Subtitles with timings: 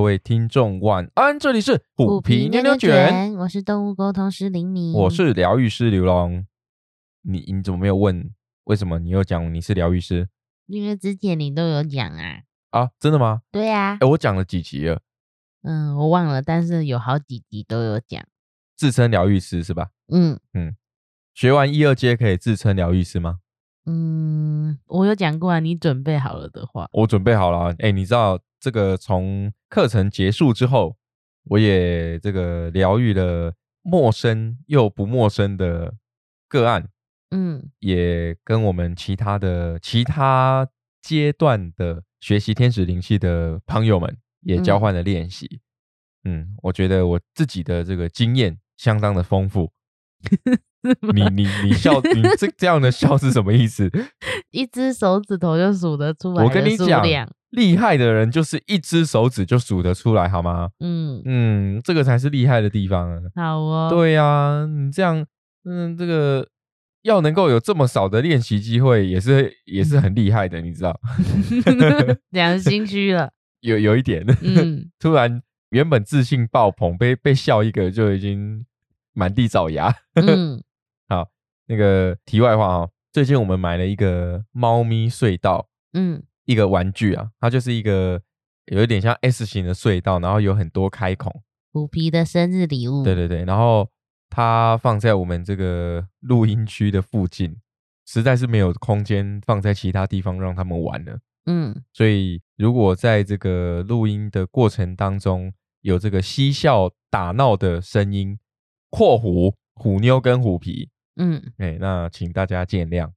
[0.00, 6.46] 各位听众晚安，这里是虎皮牛牛卷，我是动物沟通师林敏，我是疗愈师刘龙。
[7.20, 8.30] 你你怎么没有问
[8.64, 10.30] 为什么你又讲你是疗愈师？
[10.64, 12.40] 因为之前你都有讲啊。
[12.70, 13.42] 啊，真的吗？
[13.52, 13.98] 对呀。
[14.00, 15.02] 哎，我讲了几集了？
[15.64, 18.26] 嗯，我忘了，但是有好几集都有讲。
[18.78, 19.90] 自称疗愈师是吧？
[20.10, 20.76] 嗯嗯。
[21.34, 23.40] 学完一二阶可以自称疗愈师吗？
[23.90, 25.58] 嗯，我有讲过啊。
[25.58, 27.74] 你准备好了的话，我准备好了。
[27.80, 30.96] 哎，你知道这个从课程结束之后，
[31.44, 35.94] 我也这个疗愈了陌生又不陌生的
[36.48, 36.88] 个案。
[37.32, 40.68] 嗯，也跟我们其他的其他
[41.02, 45.60] 阶段的学习天使灵气的朋友们也交换了练习。
[46.24, 49.72] 嗯，我觉得我自己的这个经验相当的丰富。
[51.12, 53.90] 你你你笑，你这这样的笑是什么意思？
[54.50, 56.44] 一只手指头就数得出来。
[56.44, 57.02] 我跟你讲，
[57.50, 60.70] 厉害的人就是一只手指就数得出来，好吗？
[60.80, 63.20] 嗯嗯，这个才是厉害的地方。
[63.34, 63.88] 好哦。
[63.90, 65.24] 对呀，你这样，
[65.64, 66.46] 嗯，这个
[67.02, 70.98] 要能够有这么少的练习机会，也是也是很厉害的，你知道？
[72.30, 74.24] 良心虚了，有有一点。
[74.42, 78.64] 嗯，突然原本自信爆棚，被被笑一个就已经
[79.20, 79.94] 满地找牙。
[80.14, 80.62] 嗯。
[81.08, 81.28] 好，
[81.66, 88.22] 那个题外话啊，最近我们买了一个猫咪隧道，嗯，一个玩具啊，它就是一个
[88.66, 93.90] 有一点像 S 型的隧道，然后有很多开孔，虎皮的生日礼物，对对对，然后
[94.28, 97.56] 它放在我们这个录音区的附近，
[98.06, 108.38] 实在是没有空间放在其他地方让他们玩了，嗯，所以如果在这个录音的过程当中有这个嬉笑打闹的声音，
[108.90, 110.90] 括弧虎妞跟虎皮。
[111.16, 113.10] 嗯，哎，那请大家见谅。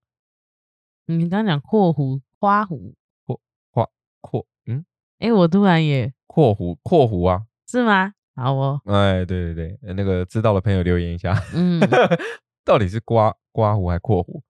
[1.06, 2.94] 你刚讲括弧花弧，
[3.26, 3.40] 括
[3.72, 3.88] 花
[4.22, 4.84] 括，嗯，
[5.20, 8.14] 哎，我突然也括弧括弧啊，是吗？
[8.36, 11.80] 好哦，哎，对对对，那个知道的朋友留言一下，嗯，
[12.66, 14.42] 到底是刮刮胡还括弧？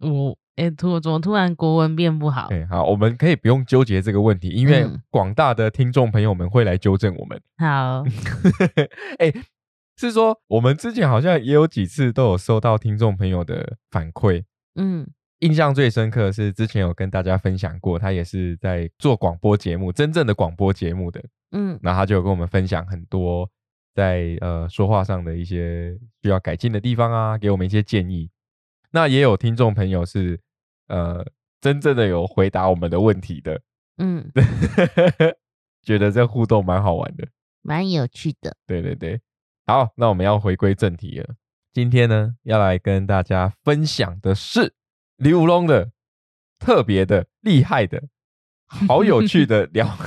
[0.00, 2.48] 我哎，突怎么突然国文变不好？
[2.50, 7.40] 哎，好，我们可以不用纠结这个问题，因为广大的听众朋友们会来纠正我们。
[7.58, 8.02] 好，
[9.20, 9.32] 哎。
[9.96, 15.08] 是说，我们之前好像也有几次都有收到听众朋友的反馈，嗯，
[15.38, 23.50] 印象最深刻是之前有跟大家分享过，他也是在做广播节目，真正的广播节目的，嗯，然后他就有跟我们分享很多
[23.94, 28.30] 在呃说话上的一些需要改进的地方啊，给我们一些建议。
[28.90, 30.38] 那也有听众朋友是
[30.88, 31.26] 呃
[31.60, 33.60] 真正的有回答我们的问题的，
[33.96, 34.30] 嗯，
[35.82, 37.26] 觉得这互动蛮好玩的，
[37.62, 39.18] 蛮有趣的，对对对。
[39.68, 41.34] 好，那我们要回归正题了。
[41.72, 44.74] 今天呢，要来跟大家分享的是
[45.16, 45.90] 李武龙的
[46.60, 48.04] 特别的、厉害的、
[48.68, 49.98] 好有趣的 聊。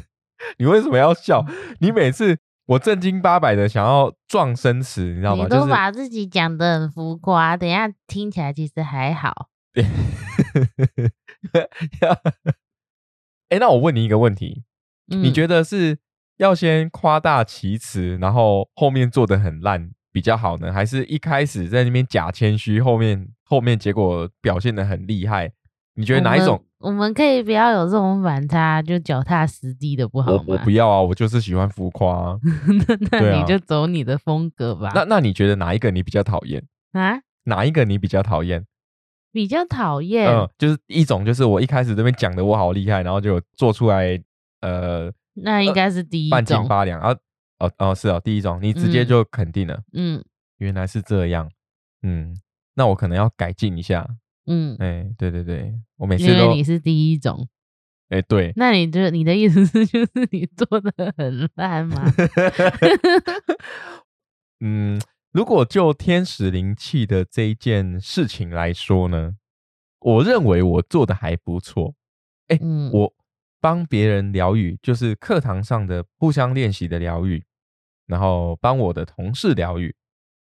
[0.58, 1.46] 你为什么要笑？
[1.80, 5.44] 你每次我正经八百的想要撞生词，你知道吗？
[5.44, 9.48] 你都把自己讲的很浮夸，等下听起来其实还好。
[13.48, 14.64] 哎，那我问你一个问题，
[15.06, 16.00] 你觉得是？
[16.38, 25.50] 要先夸大其词，然后后面做的很烂比较好呢，还是一开始在那边假谦虚，后面后面结果表现的很厉害？
[25.94, 26.62] 你觉得哪一种？
[26.78, 30.44] 我们可以不要有这种反差，就脚踏实地的不好吗？
[30.46, 32.38] 我我不要啊，我就是喜欢浮夸。
[33.10, 34.92] 那你就走你的风格吧。
[34.94, 37.18] 那那你觉得哪一个你比较讨厌啊？
[37.44, 38.66] 哪一个你比较讨厌？
[39.32, 40.28] 比较讨厌？
[40.28, 44.22] 嗯，就是一种就是我一开始这边讲的我好厉害，然后就做出来
[44.60, 45.10] 呃。
[45.36, 47.16] 那应该是第一半斤八两啊！
[47.58, 49.82] 哦哦，是哦，第一种，你直接就肯定了。
[49.92, 50.22] 嗯，
[50.58, 51.50] 原来是这样。
[52.02, 52.36] 嗯，
[52.74, 54.06] 那我可能要改进一下。
[54.46, 57.48] 嗯，哎，对对对，我每次都你是第一种。
[58.10, 58.52] 哎，对。
[58.56, 62.04] 那你就你的意思是， 就是你做的很烂吗？
[64.60, 65.00] 嗯，
[65.32, 69.36] 如果就天使灵气的这一件事情来说呢，
[70.00, 71.94] 我认为我做的还不错。
[72.48, 72.58] 哎，
[72.92, 73.12] 我。
[73.60, 77.44] 帮别人疗愈，就是课堂上的互相练习的疗愈，
[78.06, 79.94] 然后帮我的同事疗愈，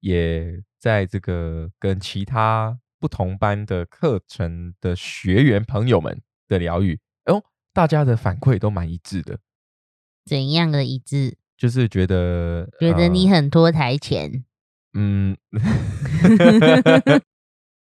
[0.00, 9.38] 也在这个跟其他不同班的课程的学员朋友们的疗愈，哦，大家的反馈都蛮一致的。
[10.24, 11.36] 怎样的一致？
[11.56, 14.44] 就是觉得觉得你很拖台前，
[14.94, 15.36] 嗯，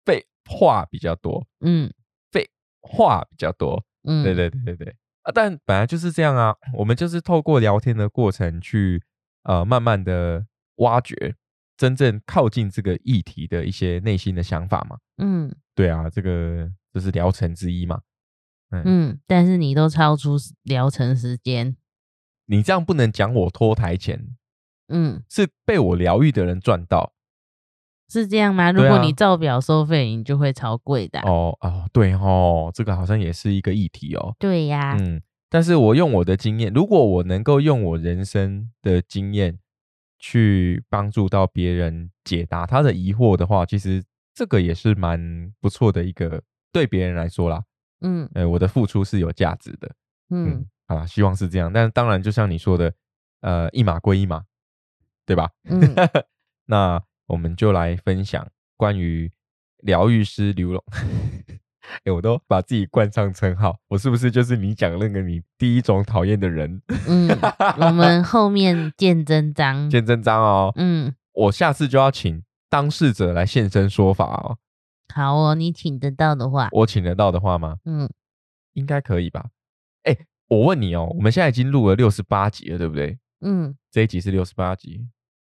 [0.05, 1.93] 废话比较多，嗯，
[2.31, 2.50] 废
[2.81, 4.97] 话比较多，嗯，对对对对对。
[5.22, 9.02] 啊，但本来就是这样啊，我们就是透过聊天的过程去，
[9.44, 10.46] 呃，慢慢的
[10.76, 11.36] 挖掘
[11.76, 14.98] 真正靠近这个议题的一些内心的想法嘛。
[15.19, 18.00] 嗯，对啊，这个就是疗程之一嘛。
[18.70, 21.76] 嗯，但是你都超出疗程时间。
[22.46, 24.34] 你这样不能讲我脱台前，
[24.88, 27.12] 嗯，是被我疗愈的人赚到，
[28.12, 28.70] 是这样吗？
[28.70, 31.20] 如果你照表收费，你就会超贵的。
[31.20, 34.37] 哦哦，对哦，这个好像也是一个议题哦。
[34.38, 39.59] 对呀，嗯，但是我用我的经验，如果我能够用我人生的经验
[40.19, 44.05] 去帮助到别人解答他的疑惑的话，其实
[44.35, 47.62] 这个也是蛮不错的一个对别人来说啦。
[48.03, 49.91] 嗯，呃，我的付出是有价值的。
[50.31, 51.73] 嗯，好啦，希望是这样。
[51.73, 52.93] 但是当然，就像你说的，
[53.41, 54.43] 呃，一码归一码，
[55.25, 55.49] 对吧？
[55.65, 55.81] 嗯，
[56.67, 58.46] 那我们就来分享
[58.76, 59.32] 关于
[59.79, 60.84] 疗愈师刘龙。
[62.05, 66.81] 哎，我都把自己冠上称号，我是不是就是你讲那个你第一种讨厌的人？
[67.08, 67.29] 嗯，
[67.79, 70.73] 我们后面见真章，见真章哦。
[70.76, 74.58] 嗯，我下次就要请当事者来现身说法哦。
[75.12, 77.79] 好哦，你请得到的话，我请得到的话吗？
[77.87, 78.11] 嗯，
[78.75, 79.46] 应该可以吧？
[80.02, 80.14] 哎，
[80.49, 83.19] 我问你哦，我们现在已经录了六十八集了，对不对？
[83.40, 85.08] 嗯，这一集是六十八集。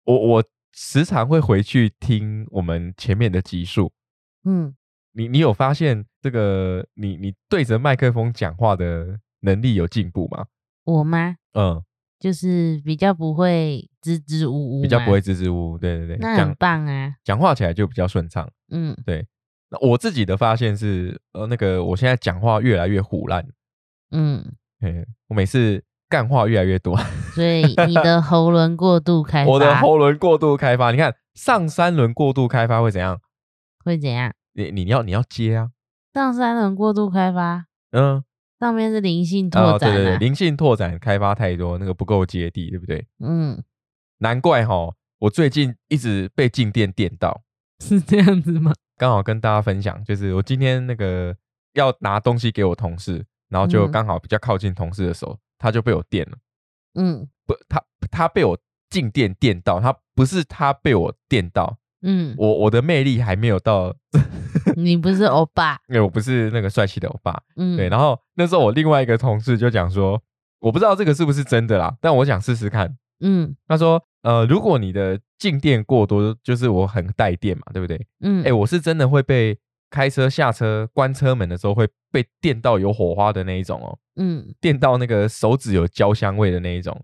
[0.03, 3.91] 我我时常会回去听我们前面的集数。
[4.43, 4.75] 嗯，
[5.13, 10.45] 你你有发现这个你你对着麦克风讲话的能力有进步吗？
[10.83, 11.35] 我吗？
[11.53, 11.83] 嗯，
[12.19, 15.77] 就是比较不会支支吾吾，比较不会支支吾吾。
[15.77, 18.49] 对对对，那很棒啊，讲话起来就比较顺畅。
[18.69, 19.27] 嗯，对。
[19.69, 23.45] 那我自己的发现是，呃，那个我现在讲话越来越虎烂，
[24.11, 24.55] 嗯，
[25.27, 26.97] 我每次干话越来越多，
[27.35, 33.19] 所以你的喉轮过度开发，我的喉轮过度开发，你看上三轮过度开发会怎样？
[33.83, 34.33] 会怎样？
[34.53, 35.69] 你你要你要接啊！
[36.13, 38.23] 上三轮过度开发，嗯，
[38.59, 43.05] 上面是灵性拓展，对对对，灵性拓展开发太多，那个不够接地，对不对？
[43.19, 43.63] 嗯，
[44.19, 47.41] 难怪哈，我最近一直被静电电到，
[47.79, 48.73] 是这样子吗？
[48.97, 51.35] 刚好跟大家分享，就是我今天那个
[51.73, 56.37] 要拿东西给我同事，然后就刚好比较靠近同事的手，他就被我电了。
[56.95, 58.57] 嗯，不，他他被我
[58.89, 61.77] 静电电到，他不是他被我电到。
[62.01, 63.95] 嗯，我我的魅力还没有到。
[64.75, 67.41] 你不是欧巴，因为我不是那个帅气的欧巴。
[67.55, 67.89] 嗯，对。
[67.89, 70.21] 然后那时候我另外一个同事就讲说，
[70.59, 72.97] 我不知道这个是不是真的啦，但我想试试看。
[73.19, 74.03] 嗯，他说。
[74.23, 78.05] 呃，如果你的静电过多，就是我很带电嘛，对不对？
[78.19, 79.57] 嗯，哎，我是真的会被
[79.89, 86.99] 开车下车关车门的时候会被电到有火花的那一种哦，嗯，电到那个手指有焦香味的那一种，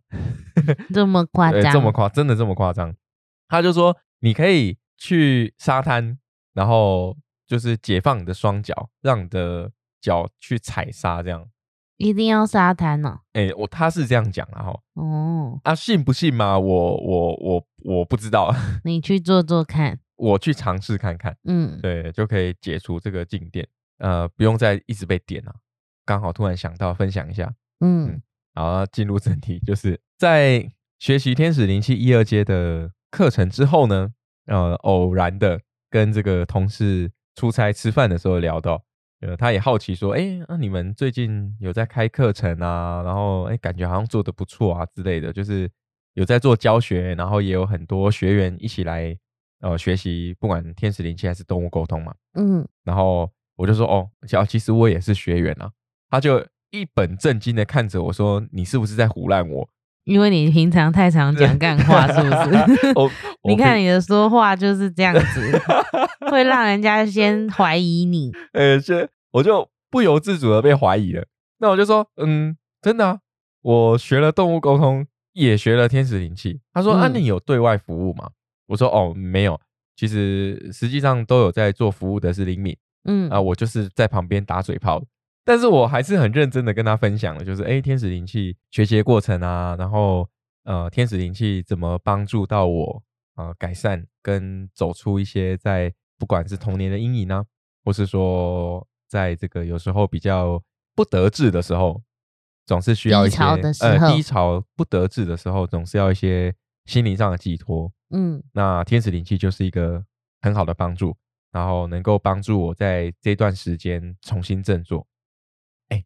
[0.93, 1.71] 这么夸张？
[1.73, 2.93] 这么夸，真的这么夸张？
[3.47, 6.17] 他就说你可以去沙滩，
[6.53, 7.15] 然后
[7.47, 9.71] 就是解放你的双脚，让你的
[10.01, 11.47] 脚去踩沙，这样。
[11.97, 13.19] 一定要沙滩呢？
[13.33, 14.79] 哎，我他是这样讲啊，哈。
[14.95, 16.57] 哦，啊，信不信嘛？
[16.57, 18.53] 我我我我不知道。
[18.83, 21.35] 你去做做看，我去尝试看看。
[21.45, 23.67] 嗯，对，就可以解除这个静电，
[23.97, 25.53] 呃，不用再一直被点了。
[26.05, 27.53] 刚好突然想到分享一下。
[27.79, 28.21] 嗯，
[28.53, 34.09] 然后进入正题，就是在学习天使灵气一二阶的课程之后呢，
[34.45, 38.83] 呃，偶然的跟这个同事出差吃饭的时候聊到。
[39.21, 43.01] 呃，他也好奇说，哎，那你们最近有在开课程啊？
[43.03, 45.71] 然后，哎，感觉好像做的不错啊之类的，就是
[46.15, 49.17] 有在做教学，然后也有很多学员一起来
[49.63, 52.13] 呃学习，不管天使灵气还是动物沟通嘛。
[52.35, 54.07] 嗯，然后我就说，哦，
[54.47, 55.71] 其实我也是学员啊。
[56.09, 59.67] 他就一本正经的看着我说，你是不是在胡乱我？
[60.03, 62.67] 因为你平常太常讲干话，是不是？
[63.47, 65.61] 你看你的说话就是这样子，
[66.29, 68.31] 会让人家先怀疑你。
[68.51, 71.25] 呃，这我就不由自主的被怀疑了。
[71.59, 73.21] 那我就说，嗯，真的，
[73.61, 76.59] 我学了动物沟通，也学了天使灵气。
[76.73, 78.29] 他说，啊，你有对外服务吗？
[78.67, 79.59] 我说，哦，没有。
[79.95, 85.03] 其实实际上都有在做服务的是林敏，嗯啊，我就是在旁边打嘴炮。
[85.45, 90.27] 但是我还是很认真的跟他分享了，就是哎，天使灵气学习过程啊，然后
[90.63, 93.03] 呃，天使灵气怎么帮助到我
[93.35, 97.43] 啊，改善跟走出一些在不管是童年的阴影呢，
[97.83, 100.59] 或是说在这个有时候比较
[100.95, 102.01] 不得志的时候，
[102.65, 103.37] 总是需要一些
[103.81, 106.55] 呃低潮不得志的时候，总是要一些
[106.85, 107.91] 心灵上的寄托。
[108.13, 110.05] 嗯，那天使灵气就是一个
[110.41, 111.15] 很好的帮助，
[111.51, 115.05] 然后能够帮助我在这段时间重新振作。
[115.89, 116.05] 哎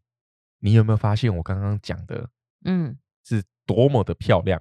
[0.60, 2.30] 你有没有发现我刚刚讲的，
[2.64, 4.60] 嗯，是多么的漂亮，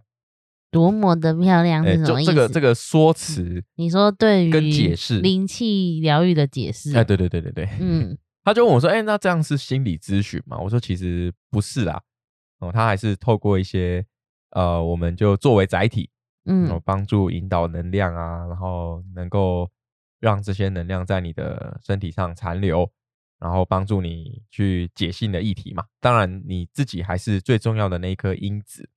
[0.70, 2.32] 多么的漂亮是什么意思？
[2.32, 10.60] 这个这个说辞，你说对于跟解释灵气疗愈的解释，哎，对对对对对， 嗯，他就问我说，哎，那这样是心理咨询吗？
[10.60, 12.02] 我说其实不是啦，
[12.60, 14.06] 哦，他还是透过一些
[14.52, 16.10] 呃，我们就作为载体，
[16.48, 19.70] 嗯，帮助引导能量啊，然后能够
[20.20, 22.92] 让这些能量在你的身体上残留。
[23.40, 28.90] 然后帮助你去解析你的议题嘛，当然你自己还是最重要的那一颗因子，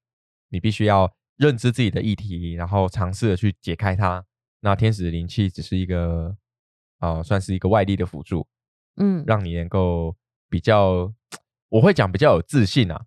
[0.49, 4.25] 你必须要认知自己的议题，然后尝试的去解开它。
[4.61, 6.35] 那天使灵气只是一个，
[7.01, 8.47] 啊，算是一个外力的辅助，
[8.97, 10.17] 嗯，让你能够
[10.49, 11.13] 比较，
[11.69, 13.05] 我会讲比较有自信啊。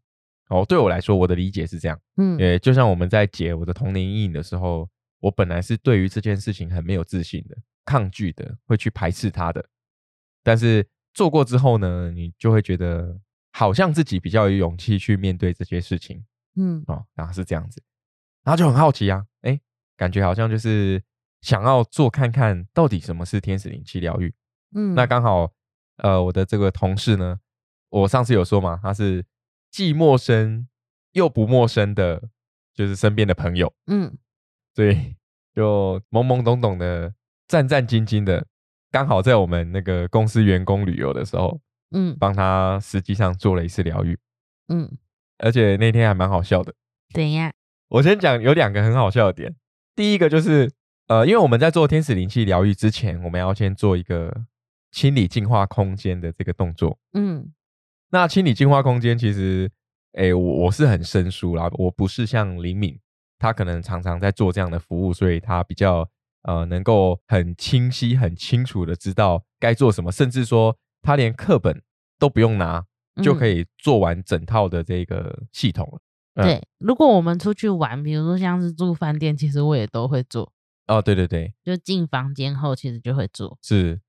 [0.54, 4.88] 哦，对我来说，我的理解是这样，嗯，也就像我们在解我的童年阴影的时候，
[5.20, 9.66] 我本来是对于这件事情很没有自信的，抗拒的，会去排斥它的。
[10.44, 13.20] 但是做过之后呢，你就会觉得
[13.52, 16.24] 好像自己比较有勇气去面对这些事情，
[16.56, 17.82] 嗯，哦，然后是这样子，
[18.44, 19.60] 然后就很好奇啊，哎，
[19.98, 21.02] 感觉好像就是。
[21.44, 24.34] 想要做看看到底什么是天使灵气疗愈，
[24.76, 25.52] 嗯，那刚好，
[25.98, 27.38] 呃，我的这个同事呢，
[27.90, 29.26] 我上次有说嘛，他是
[29.74, 30.68] 既陌生
[31.14, 32.30] 又不陌生的，
[32.76, 34.16] 就是身边的朋友，嗯，
[34.76, 35.16] 所以
[35.56, 37.14] 就懵懵懂懂的、
[37.48, 38.46] 战战兢兢的，
[38.92, 44.16] 刚好在我们那个公司员工旅游的时候，嗯，帮他实际上做了一次疗愈，
[44.68, 44.96] 嗯，
[45.40, 46.76] 而且那天还蛮好笑的，
[47.12, 47.52] 怎样？
[47.90, 49.56] 我先讲有两个很好笑的点，
[49.96, 50.72] 第一个就是。
[51.08, 54.46] 呃，因为我们在做天使灵气疗愈之前，我们要先做一个
[54.90, 56.98] 清理净化空间的这个动作。
[57.12, 57.52] 嗯，
[58.14, 59.72] 那清理净化空间，其实，
[60.12, 63.00] 哎，我我是很生疏啦，我不是像林敏，
[63.40, 66.08] 他可能常常在做这样的服务，所以他比较
[66.44, 71.82] 呃能够很清晰、很清楚的知道该做什么，甚至说他连课本
[72.20, 72.86] 都不用拿
[73.24, 76.00] 就可以做完整套的这个系统了。
[76.44, 80.54] 对，如果我们出去玩，比如说像是住饭店，其实我也都会做。
[80.86, 83.58] 哦，对对对，就进房间后，其实就会做。
[83.64, 84.02] 是，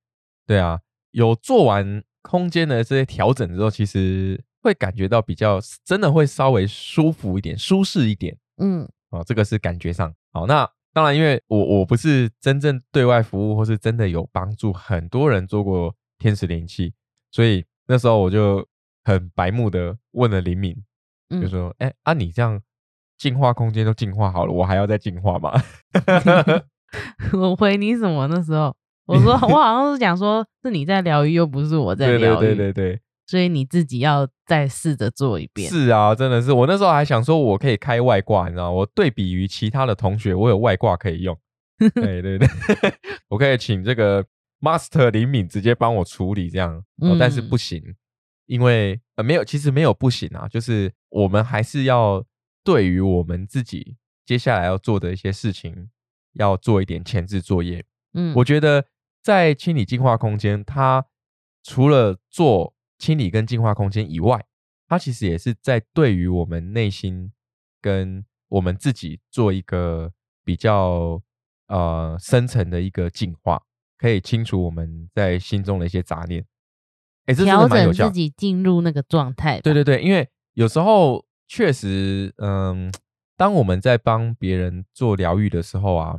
[0.46, 0.80] 对啊，
[1.12, 8.36] 有做完空间的这些调整之后，其实会感觉到比较真的会稍微舒服一点、舒适一点。
[8.56, 10.12] 嗯，哦，这个是感觉上。
[10.32, 16.94] 好，那当然，因为我我不是真正对外服务，或是真的有帮助很多人做过天使灵气，
[17.30, 18.66] 所以那时候我就
[19.04, 20.74] 很白目的问了林敏，
[21.30, 22.60] 就说：“哎，啊，你这样。”
[23.16, 25.52] 净化空间都净化好了，我还要再净化吗？
[27.32, 28.26] 我回你什么？
[28.26, 28.76] 那时候
[29.08, 32.46] 我说我好像是讲说是你在疗愈，又不是我在疗愈。
[32.46, 35.70] 对对对对对，所以你自己要再试着做一遍。
[35.70, 41.38] 是啊，真的是我那时候还想说，我可以开外挂，你知道我对比于其他的同学，我有外挂可以用。
[41.94, 42.48] 对对对，
[43.28, 44.24] 我可以请这个
[44.60, 46.82] Master 林敏直接帮我处理这样，
[47.18, 47.82] 但是不行，
[48.46, 52.24] 因为呃没有，其实没有不行啊，就是我们还是要。
[52.66, 55.90] 对于我们自己接下来要做的一些事情，
[56.32, 57.84] 要做一点前置作业。
[58.14, 58.86] 嗯，我觉得
[59.24, 61.06] 在清理净化空间，它
[61.62, 64.44] 除了做清理跟净化空间以外，
[64.86, 67.32] 它其实也是在对于我们内心
[67.80, 70.12] 跟我们自己做一个
[70.44, 71.22] 比较
[71.68, 73.62] 呃深层的一个净化，
[73.96, 76.44] 可以清除我们在心中的一些杂念。
[77.24, 79.58] 哎，调整自己进入那个状态。
[79.62, 81.24] 对对对，因为有时候。
[81.46, 82.90] 确实，嗯，
[83.36, 86.18] 当我们在帮别人做疗愈的时候啊，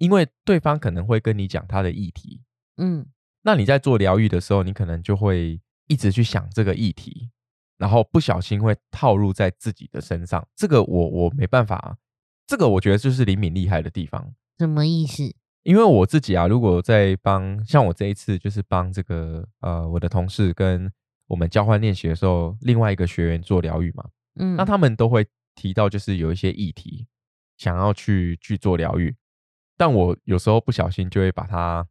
[0.00, 2.40] 因为对方可能会跟你讲他的议题，
[2.78, 3.06] 嗯，
[3.42, 7.28] 那你在做疗愈的时候，你可能就会一直去想这个议题，
[7.76, 10.46] 然后不小心会套入在自己的身上。
[10.56, 11.98] 这个我我没办法，
[12.46, 14.34] 这个我觉得就是李敏厉害的地方。
[14.58, 15.22] 什么意思？
[15.64, 20.90] 因为我自己啊，如果在帮像我这一次就是帮这个呃我的同事跟
[21.26, 24.08] 我们交换练习的时候，另外一个学员做疗愈嘛。
[24.36, 27.06] 嗯，那他们都会提到，就是有一些议题
[27.58, 29.14] 想要去去做疗愈，
[29.80, 31.86] 但我有时候不小心就会把它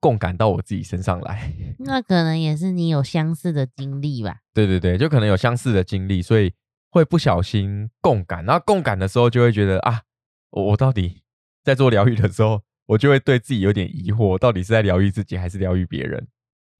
[0.00, 1.52] 共感到我自己身上来。
[1.78, 4.38] 那可能也是你有相似的经历吧？
[4.54, 6.54] 对对对，就可能有相似的经历，所以
[6.88, 8.42] 会不小心共感。
[8.46, 10.00] 然后共感的时候，就会觉得啊，
[10.52, 11.20] 我我到底
[11.62, 16.26] 在做疗愈的时候，我就会对自己有点疑惑，到底是在疗愈自己还是疗愈别人？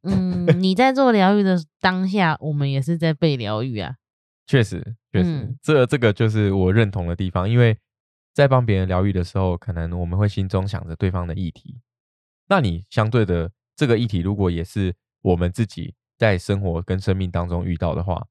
[0.04, 3.96] 嗯，你在做疗愈的当下，我们也是在被疗愈啊。
[4.46, 7.48] 确实，确实，这这个就是我认同的地方。
[7.48, 7.76] 因为
[8.34, 11.80] 在帮别人疗愈的时候，可能我们会心中想着对方的议题。
[12.48, 18.26] 那你相对的这个议题，如果也是我们自己在生活跟生命当中遇到的话，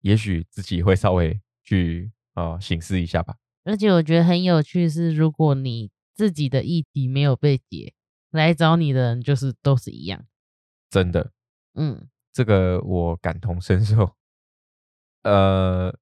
[0.00, 3.36] 也许自己会稍微去啊醒思一下吧。
[3.64, 7.94] 而且我觉得很有趣是，如果你自己的议题没有被解，
[8.30, 10.26] 来找你的人就是都是一样。
[10.90, 11.32] 真的，
[11.74, 14.14] 嗯，这个我感同身受。
[15.22, 15.96] 呃，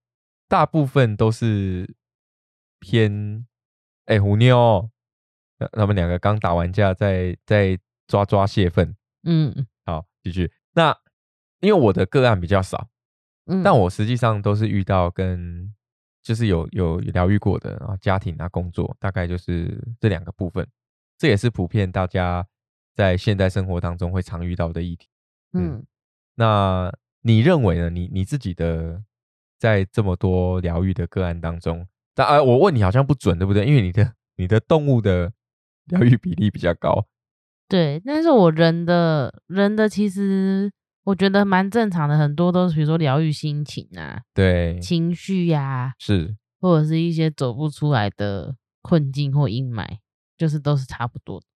[0.48, 1.94] 大部分都是
[2.82, 3.46] 偏
[4.06, 4.90] 哎虎妞，
[5.70, 8.94] 他们两个刚打完架，在在抓抓泄愤。
[9.22, 10.50] 嗯，好，继续。
[10.72, 10.90] 那
[11.60, 12.88] 因为我的个案比较少，
[13.46, 15.72] 嗯，但我实际上都是遇到跟
[16.22, 20.66] 就是有有疗愈过的，然后家庭啊工作，大概就是这两个部分。
[21.16, 22.44] 这也是普遍大家
[22.96, 25.06] 在现代生活当中会常遇到的议题。
[25.52, 25.86] 嗯，
[26.34, 27.88] 那你认为呢？
[27.88, 29.02] 你你自己的？
[29.62, 33.66] 在这么多疗愈的个案当中，但呃，我问你好像不准，对不对？
[33.66, 35.32] 因为你的你的动物的
[35.86, 37.06] 疗愈比例比较高。
[37.68, 40.70] 对，但是我人的人的其实
[41.04, 49.86] 我觉得蛮正常的，很多都是比如说疗愈心情啊，对，情绪呀，是，或者是一些走不出来的困境或阴霾，
[50.36, 51.46] 就是都是差不多的。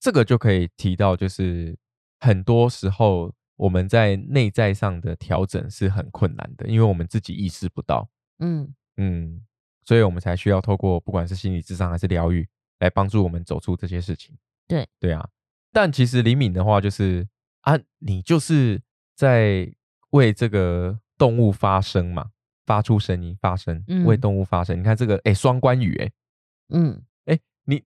[0.00, 1.76] 这个就可以提到，就是
[2.20, 8.08] 很多时候我们在内在上的调整是很困难的，因为我们自己意识不到。
[8.38, 9.42] 嗯嗯，
[9.90, 12.46] 所以我们才需要透过不管是心理智商还是疗愈，
[12.78, 14.32] 来帮助我们走出这些事情。
[14.68, 15.28] 对对啊。
[15.72, 17.26] 但其实李敏的话就是
[17.62, 18.80] 啊，你就是
[19.16, 19.68] 在
[20.10, 22.30] 为这个动物发声嘛，
[22.66, 24.78] 发出声音，发声，为动物发声。
[24.78, 26.12] 你看这个，哎，双关语，哎，
[26.68, 27.82] 嗯，哎，你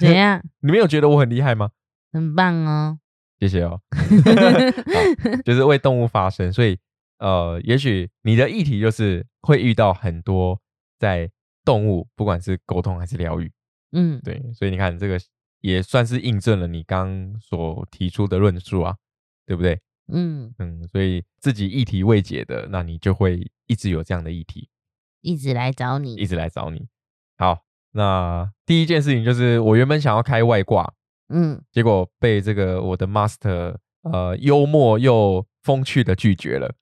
[0.00, 0.42] 怎样？
[0.60, 1.72] 你没有觉得我很厉害吗？
[2.14, 2.98] 很棒哦，
[3.38, 3.82] 谢谢哦。
[5.44, 6.78] 就是为动物发声，所以
[7.18, 10.58] 呃，也许你的议题就是会遇到很多
[11.00, 11.28] 在
[11.64, 13.50] 动物，不管是沟通还是疗愈，
[13.90, 15.18] 嗯，对，所以你看这个。
[15.62, 18.96] 也算是印证了你刚所提出的论述啊，
[19.44, 19.78] 对不对？
[20.10, 24.70] 嗯嗯，所以自己议题未解的，那你就会一直有这样的议题，
[25.20, 26.88] 一直来找你，一直来找你。
[27.36, 27.58] 好，
[27.90, 30.94] 那第一件事情就是我原本想要开外挂，
[31.28, 33.76] 嗯，结果被这个我的 master
[34.10, 36.74] 呃幽默又风趣的拒绝了，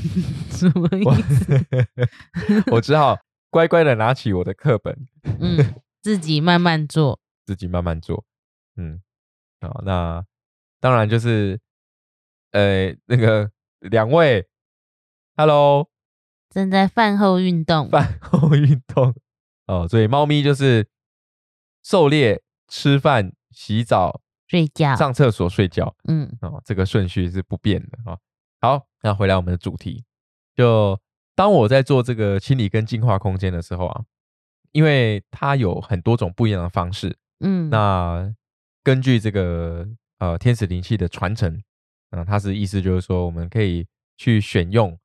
[0.52, 1.66] 什么意思？
[2.72, 3.16] 我只好
[3.50, 5.06] 乖乖的拿起我的课本，
[5.40, 7.20] 嗯， 自己慢慢做。
[7.46, 8.26] 自己慢慢做，
[8.76, 9.00] 嗯，
[9.62, 10.22] 好，那
[10.80, 11.58] 当然就是，
[12.50, 13.50] 呃，那个
[13.80, 14.46] 两位
[15.34, 15.88] ，Hello，
[16.50, 19.14] 正在饭后运动，饭后运动，
[19.66, 20.90] 哦，所以猫咪就是
[21.82, 27.98] 狩猎、吃饭、洗澡、睡觉、上厕所、睡觉，嗯，哦，这个顺序是不变的。
[28.04, 28.18] 啊。
[28.60, 30.04] 好，那回来我们的主题，
[30.54, 31.00] 就
[31.38, 34.02] 当我在做这个清理跟净化空间的时候啊，
[34.72, 37.16] 因为它有很多种不一样的方式。
[37.38, 38.34] 嗯，那
[38.82, 39.86] 根据这个
[40.18, 41.62] 呃天使灵气的传承，
[42.10, 44.98] 啊，它是意思就是说，我们可以去选用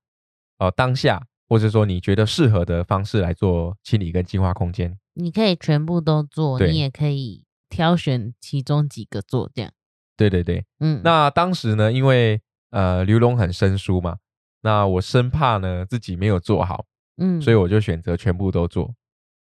[0.58, 4.98] 呃当下，或者说你觉得适合的方式来做清理跟净化空间。
[5.14, 9.72] 你可以全部都做，你也可以挑选其中几个做，这样。
[10.18, 11.00] 对对对，嗯。
[11.04, 12.42] 那当时呢，因为
[12.72, 14.18] 呃刘龙很生疏嘛，
[14.64, 16.86] 那我生怕呢自己没有做好，
[17.18, 18.94] 嗯，所以我就选择全部都做。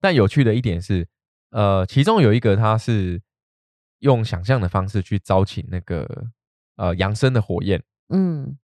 [0.01, 1.07] 但有趣的一点是。
[1.53, 3.21] 呃，其中有一个，他是
[3.99, 6.09] 用想象的方式去招请那个
[6.77, 7.83] 呃扬升的火焰。
[8.11, 8.57] 嗯，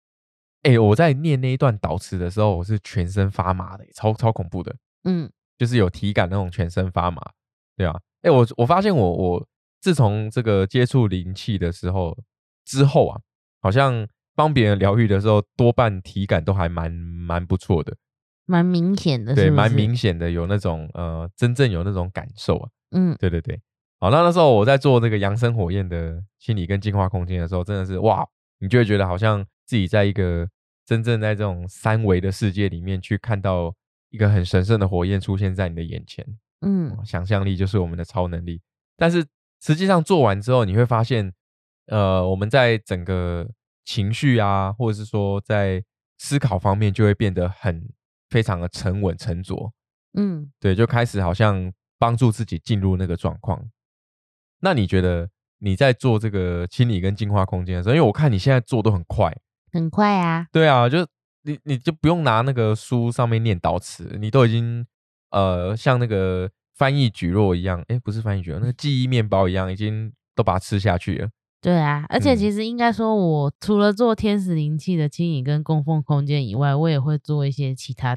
[0.63, 4.73] 哎，我在念那一段导词的时候，我是全身发麻的，超超恐怖的。
[5.03, 7.21] 嗯，就是有体感那种全身发麻，
[7.77, 8.01] 对啊。
[8.23, 9.49] 哎，我我发现我我
[9.81, 12.17] 自从这个接触灵气的时候
[12.65, 13.21] 之后啊，
[13.61, 17.97] 好像帮别人疗愈的时候，多半体感都还蛮蛮不错的，
[18.45, 22.69] 蛮明显的，对，蛮明显的有那种呃真正有那种感受啊。
[22.93, 23.61] 嗯，对对对，
[23.99, 28.25] 好，那那时候我在做这个扬升火焰的心理跟净化空间的时候，真的是哇，
[28.61, 30.49] 你就会觉得好像自己在一个
[30.85, 33.75] 真正在这种三维的世界里面去看到
[34.11, 36.25] 一个很神圣的火焰出现在你的眼前。
[36.61, 38.61] 嗯，想象力就是我们的超能力，
[38.97, 39.25] 但是
[39.61, 41.33] 实际上做完之后，你会发现，
[41.87, 43.47] 呃，我们在整个
[43.87, 45.83] 情绪啊，或者是说在
[46.19, 47.89] 思考方面，就会变得很
[48.29, 49.73] 非常的沉稳沉着。
[50.13, 51.73] 嗯，对，就开始好像。
[51.99, 53.71] 帮助自己进入那个状况。
[54.61, 59.35] 那你觉得你在做这个清理跟净化空间的时候，因为我看你现在做都很快，
[59.73, 60.47] 很快啊。
[60.53, 61.07] 对啊，就
[61.45, 64.87] 你你就不用拿那个书上面念导词，你都已经
[65.31, 71.31] 呃像那个翻译举弱一样，哎，不是翻译举弱，那个记忆面包一样，已经都把它吃下去了。
[71.67, 78.17] 对啊，而且其实应该说，我除了做天使灵气的清理跟供奉空间以外，我也会做一些其他。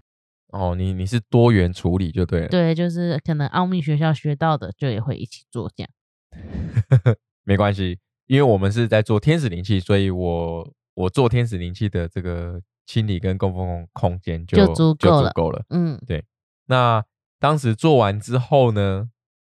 [0.49, 2.47] 哦，你你是多元处理就对了。
[2.47, 5.89] 对，就是可能奥秘学校学到的，就也会一起做这样。
[7.43, 15.65] 没关系，因为我们是在做天使灵气，所以我我做天使灵气的这个清理跟供奉空间就就足够了，够了。
[15.69, 16.23] 嗯，对。
[16.67, 17.03] 那
[17.39, 19.09] 当时做完之后呢，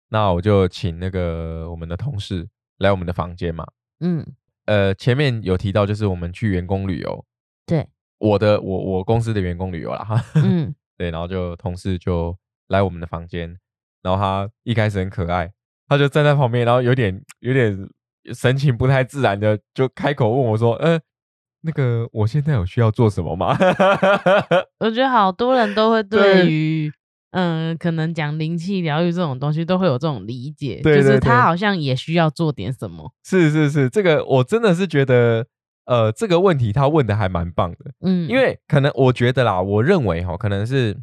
[0.09, 3.65] 那我就请那个我们的同事来我们的房间嘛。
[4.01, 4.27] 嗯，
[4.67, 7.25] 呃，前面有提到就是我们去员工旅游。
[7.67, 7.87] 对，
[8.19, 10.25] 我的我我公司的员工旅游了哈。
[10.37, 10.75] 嗯。
[10.97, 12.37] 对，然后就同事就
[12.69, 13.59] 来我们的房间，
[14.01, 15.51] 然后他一开始很可爱，
[15.89, 17.77] 他就站在旁边，然后有点有点
[18.33, 21.01] 神情不太自然的就开口问我说：“呃，
[21.63, 23.57] 那个我现在有需要做什么吗？”
[24.79, 26.93] 我觉得好多人都会对于
[27.35, 33.13] 嗯，可能讲灵气疗愈这种东西都会有这种理解，就是他好像也需要做点什么。
[33.25, 35.47] 是是是，这个我真的是觉得。
[35.87, 40.97] 呃，这个问题他问的还蛮棒的，嗯，因为可能我觉得啦，我认为哈，可能是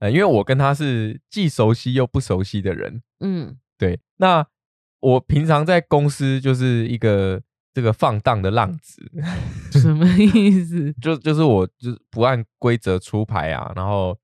[0.00, 3.98] 呃，因为我跟他是既熟悉又不熟悉的人，嗯，对。
[4.18, 4.46] 那
[5.00, 7.40] 我平常在公司就是一个
[7.72, 9.02] 这个放荡的浪子，
[9.80, 10.92] 什么意思？
[11.00, 14.14] 就就是我就是不按规则出牌啊，然后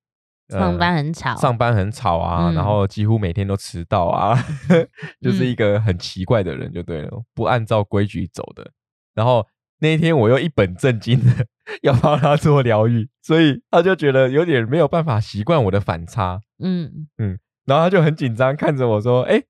[0.49, 4.37] 上班很吵，上班很吵啊，然后几乎每天都迟到啊，
[5.21, 8.71] 就是一个很奇怪的人，就对了，不按照规矩走的。
[9.15, 9.47] 然后
[9.81, 11.47] 那一天我又一本正经的。
[11.83, 19.43] 要帮他做疗愈，所以他就觉得有点没有办法习惯我的反差，嗯嗯，然后他就很紧张看着我说：“哎，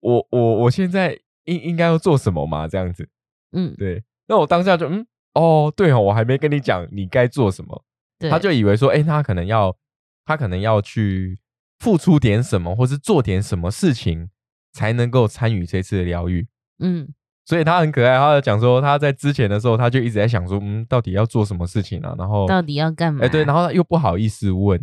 [0.00, 2.66] 我我我现在应应该要做什么嘛？
[2.66, 3.06] 这样子，
[3.52, 4.02] 嗯，对。
[4.28, 7.84] 那我当下就嗯，哦，对哦，我还没跟你讲你该做什么，
[8.30, 9.76] 他就以为说，哎，他可能要
[10.28, 11.40] 他可能要去
[11.80, 14.28] 付出点什么，或是做点什么事情
[14.72, 16.46] 才能够参与这次的疗愈，
[16.78, 17.08] 嗯。”
[17.48, 22.14] 所以他很可爱，他讲说他在之前的时候，他就一直在想说，嗯，到底要做什么事情啊？
[22.18, 23.24] 然后到底要干嘛？
[23.24, 24.78] 哎，对，然后他又不好意思问，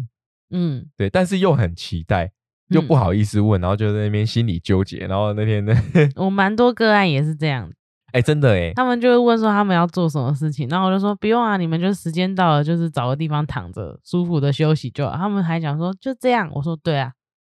[0.49, 2.31] 嗯，对，但是又很期待，
[2.69, 5.05] 又不好意思问，然后就在那边心里纠结。
[5.05, 5.75] 然后那天呢，
[6.15, 7.71] 我蛮多个案也是这样，
[8.15, 15.17] 哎，真的哎，他们就会问说他们要做什么事情，然后我就说不用啊，你们就时间到了，就是找个地方躺着舒服的休息就好。
[15.17, 17.11] 他们还讲说就这样，我说对啊，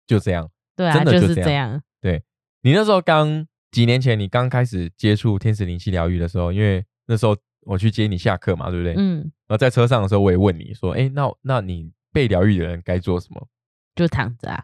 [0.05, 1.81] 就这样，对啊，就是这样。
[2.01, 2.23] 对
[2.61, 3.45] 你那时候刚。
[3.71, 8.95] 几年前你刚开始接触天使灵气疗愈的时候，因为那时候我去接你下课嘛，对不对？
[8.97, 9.19] 嗯。
[9.47, 13.47] 然后在车上的时候，我也问你说：“哎，那那你被疗愈的人该做什么？”
[13.93, 14.63] 就躺着啊。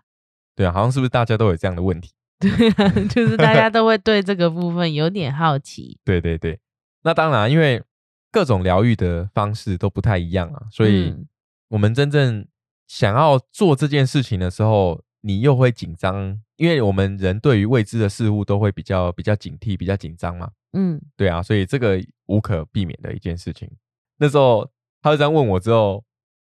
[0.55, 2.13] 对啊，好像是不是大家都有这样的问题？
[2.39, 5.97] 对啊，就是大家都会对这个部分有点好奇。
[6.05, 6.59] 对对对。
[7.03, 7.81] 那当然，因为
[8.31, 11.15] 各种疗愈的方式都不太一样啊，所以
[11.69, 12.45] 我们真正
[12.87, 16.41] 想要做这件事情的时候，你又会紧张。
[16.57, 20.49] 因为我们人对于未知的事物都会比较比较警惕、比较紧张嘛。
[20.71, 23.69] 嗯，对啊，所以这个无可避免的一件事情。
[24.17, 24.65] 那时候
[25.01, 26.01] 他就这样问我之后，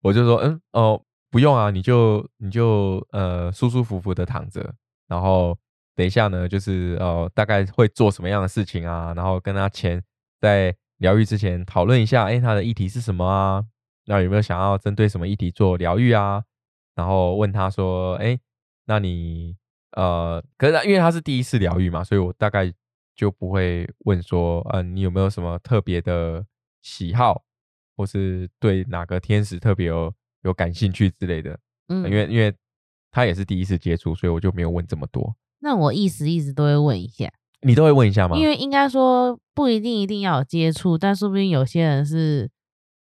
[0.02, 4.72] 我就说：“嗯，哦，不用啊，你就你就呃舒舒服服的躺着，
[5.08, 5.58] 然后
[5.96, 9.12] 等一下呢，就是呃大概会做什么样的事情啊？
[9.16, 10.00] 然后跟他前
[10.40, 13.64] 在疗愈之前讨论一下，哎，他的议题是什么啊？
[14.04, 16.44] 那有没有想要针对什么议题做疗愈啊？
[16.94, 18.38] 然后问他说：，哎，
[18.84, 19.56] 那你？”
[19.96, 22.70] 呃，可是因为他是第一次疗愈嘛，所以我大概
[23.14, 26.44] 就不会问说，嗯，你有没有什么特别的
[26.82, 27.42] 喜好，
[27.96, 31.58] 或是对哪个天使特别有有感兴趣之类的。
[31.88, 32.54] 嗯，因为因为
[33.10, 35.34] 他也是第一次接触，所以我就没有问这么多。
[35.60, 38.36] 那我意思意思都会问一下，你都会问一下吗？
[38.36, 42.50] 因为应该说不一定一定要有接触，但说不定有些人是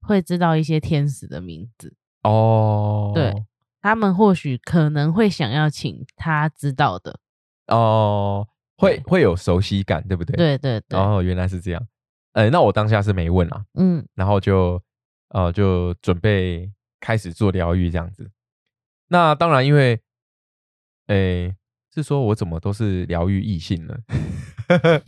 [0.02, 3.12] 会知道一些天使的名字哦。
[3.14, 3.46] 对。
[3.82, 7.20] 他们或许可能会想要请他知道的
[7.68, 10.36] 哦，会会有熟悉感，对不对？
[10.36, 11.00] 对对对。
[11.00, 11.88] 哦，原来是这样。
[12.34, 14.82] 呃，那我当下是没问啊，嗯，然后就
[15.30, 18.32] 呃就准备开始做疗愈这样子。
[19.10, 20.02] 那当然，因为
[21.06, 21.56] 诶
[21.96, 23.98] 是说我怎么都是疗愈异性呢？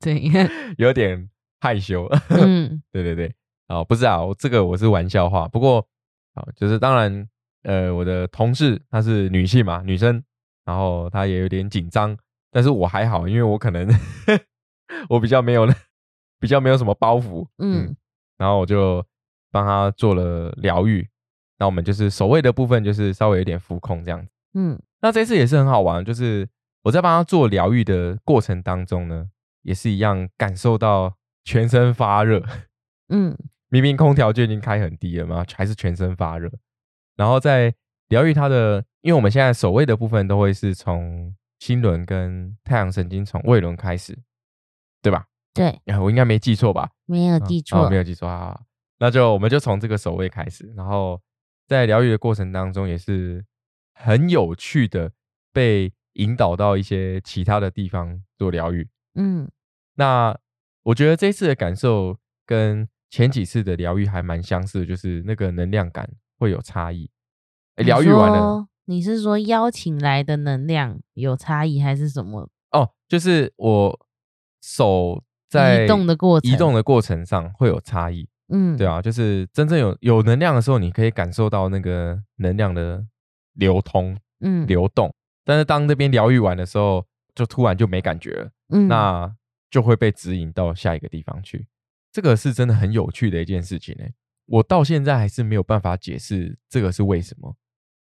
[0.00, 0.48] 怎样？
[0.78, 1.28] 有点
[1.60, 2.06] 害羞。
[2.28, 3.34] 嗯， 对对对。
[3.68, 5.48] 哦，不是啊，我这个我是玩笑话。
[5.48, 5.86] 不过
[6.34, 7.28] 啊，就是当然。
[7.62, 10.22] 呃，我的同事她是女性嘛，女生，
[10.64, 12.16] 然后她也有点紧张，
[12.52, 13.88] 但是我还好，因为我可能
[15.08, 15.66] 我比较没有，
[16.38, 17.96] 比较没有什么包袱，嗯，
[18.38, 19.04] 然后我就
[19.50, 21.08] 帮她做了疗愈，
[21.58, 26.48] 那我们就是守卫的部分就是稍微有点浮空这样子，嗯，那这次也是很好玩，就是
[26.82, 29.28] 我在帮他做疗愈的过程当中呢，
[29.62, 31.14] 也是一样感受到
[31.44, 32.42] 全身发热，
[33.10, 33.36] 嗯，
[33.68, 36.50] 明明空调就已经开很低了嘛，还是全身发热。
[37.14, 37.72] 然后在
[38.08, 44.18] 疗愈他的，因为我们现在守卫的部分都会是从心轮跟太阳神经从胃轮开始，
[45.00, 45.24] 对吧？
[45.54, 46.90] 对，我应该没记错吧？
[47.04, 48.60] 没有记错，没有记错啊。
[48.98, 51.20] 那就我们就从这个守卫开始，然后
[51.68, 53.44] 在疗愈的过程当中也是
[53.96, 55.12] 很有趣的，
[55.52, 58.88] 被引导到一些其他的地方做疗愈。
[59.14, 59.50] 嗯，
[59.94, 60.38] 那
[60.84, 66.08] 我觉得这次的感受跟前几次的疗愈还蛮相似，就是那个能量感。
[66.38, 67.10] 会有差异，
[67.76, 72.50] 疗愈完了，你是说邀请来的能量有差异还是什么？
[72.72, 74.06] 哦，就是我
[74.60, 83.02] 手在移动的过移动的过程上会有差异，嗯，对啊，就是真正有有能量的时候，你可以感受到那个能量的
[83.56, 85.14] 流通，嗯，流动。
[85.44, 89.30] 但是当那边疗愈完的时候，就突然就没感觉了，嗯，那
[89.70, 91.66] 就会被指引到下一个地方去。
[92.12, 94.04] 这个是真的很有趣的一件事情呢。
[94.46, 97.56] 我到现在还是没有办法解释这个是为什么，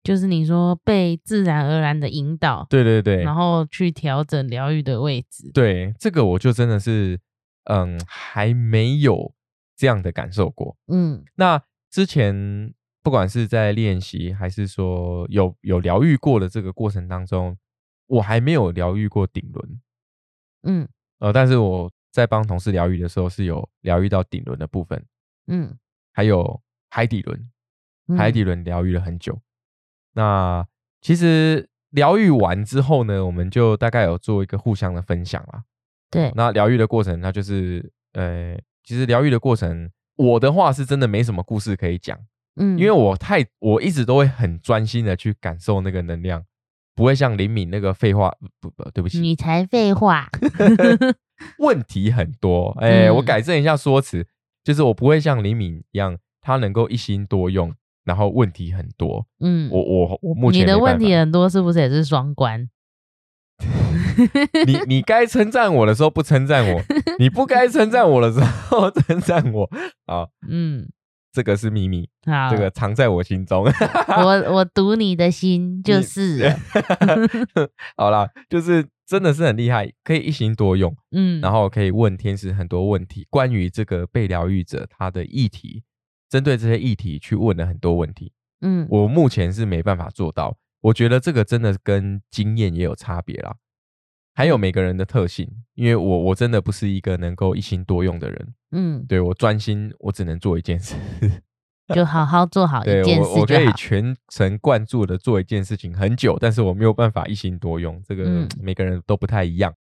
[0.04, 7.20] 就是你说被自然而然的引导，对对对，然后去调整疗愈的位置，对这个我就真的是，
[7.64, 9.34] 嗯，还没有
[9.76, 17.56] 这样的感受过，嗯，那之前不管是在练习，还是说有有疗愈过的这个过程当中，
[18.06, 19.80] 我还没有疗愈过顶轮。
[20.64, 20.88] 嗯，
[21.20, 25.02] 呃，但是我在帮同事疗愈的时候，是有疗愈到顶轮的部分。
[25.46, 25.74] 嗯，
[26.12, 27.50] 还有海底轮，
[28.18, 29.40] 海底轮疗愈了很久。
[30.14, 30.66] 那
[31.00, 35.64] 其实疗愈完之后呢，我们就大概有做一个互相的分享啦。
[36.10, 42.18] 对，那疗愈的过程，那就是呃，其实疗愈的过程，我的话是真的没什么故事可以讲。
[42.58, 46.44] 嗯，因为我太我一直都会很专心的去感受那个能量。
[46.94, 50.28] 不会像林敏那个废话，不不，对不起，你才废话，
[51.60, 52.76] 问题很多。
[52.80, 54.26] 哎，我改正一下说辞，
[54.64, 57.72] 就是我不会像林敏一样，他能够一心多用，
[58.04, 59.24] 然后问题很多。
[59.38, 62.68] 嗯，我我我目前你的问题很多，是不是也是双关？
[64.66, 66.82] 你你该称赞我的时候不称赞我，
[67.20, 69.70] 你不该称赞我的时候 称赞我
[70.06, 70.26] 啊？
[70.48, 70.88] 嗯。
[71.32, 72.08] 这个是秘密，
[72.50, 73.64] 这个藏在我心中。
[74.08, 76.48] 我我读你的心就是。
[77.96, 80.94] 好啦，就是真的是很厉害，可以一心多用。
[81.12, 85.82] 嗯，然后可以问天使很多问题，关于这个被疗愈者他的议题，
[86.28, 88.32] 针对这些议题去问了很多问题。
[88.60, 90.56] 嗯，我目前是没办法做到。
[90.80, 93.56] 我觉得这个真的跟经验也有差别啦。
[94.38, 100.94] 还有每个人的特性，因为我我真的不是一个能够一心多用的人，嗯，对我专心，我只能做一件事，
[101.92, 109.74] 就好好做好一件事我可以全神贯注的做一件事情很久，但是我没有办法一心多用，这个每个人都不太一样。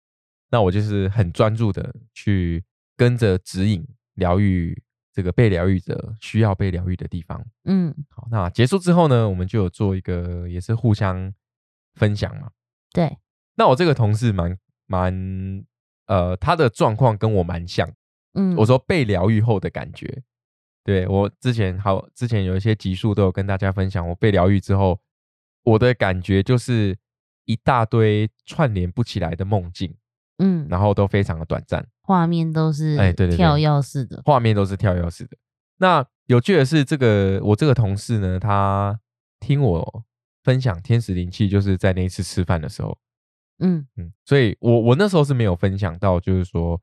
[0.52, 2.62] 那我就是很专注的去
[2.96, 4.80] 跟着指引疗愈
[5.12, 11.34] 这个被疗愈者需要被疗愈的地方，嗯，好，那结束之后呢，我们就有做一个也是互相
[11.96, 12.50] 分享嘛，
[12.92, 13.18] 对。
[13.56, 15.64] 那我这个同事蛮蛮
[16.06, 17.88] 呃，他的状况跟我蛮像，
[18.34, 20.22] 嗯，我说被疗愈后的感觉，
[20.84, 25.00] 对我之前好之前有一些集数都有跟大家分享，我被疗愈之后，
[25.62, 26.98] 我的感觉就是
[27.44, 29.94] 一大堆串联不起来的梦境，
[30.38, 35.36] 嗯，然后都非常的短暂，画面都是哎对对跳跃式的，画面都是跳跃式的。
[35.78, 39.00] 那有趣的是，这个我这个同事呢，他
[39.40, 40.04] 听我
[40.42, 42.98] 分享天使灵气，就是在那一次吃饭的时候。
[43.58, 46.80] 嗯嗯，所以我我那时候是没有分享到，就是说，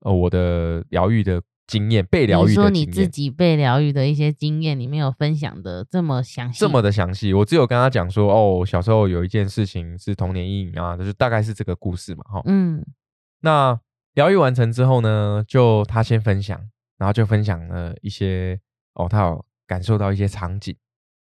[0.00, 7.32] 呃，我的疗愈的经验，被疗愈的说你自己被疗愈的一些经验，你没有分享的这么详细，这么的详细。
[7.32, 12.42] 我只有跟他讲说，哦，小时候有一件事情是童年阴影啊，就是大概是这个故事嘛，哈。
[12.44, 12.84] 嗯，
[13.40, 13.80] 那
[14.14, 16.60] 疗愈完成之后呢，就他先分享，
[16.98, 18.60] 然后就分享了一些，
[18.94, 20.76] 哦，他有感受到一些场景，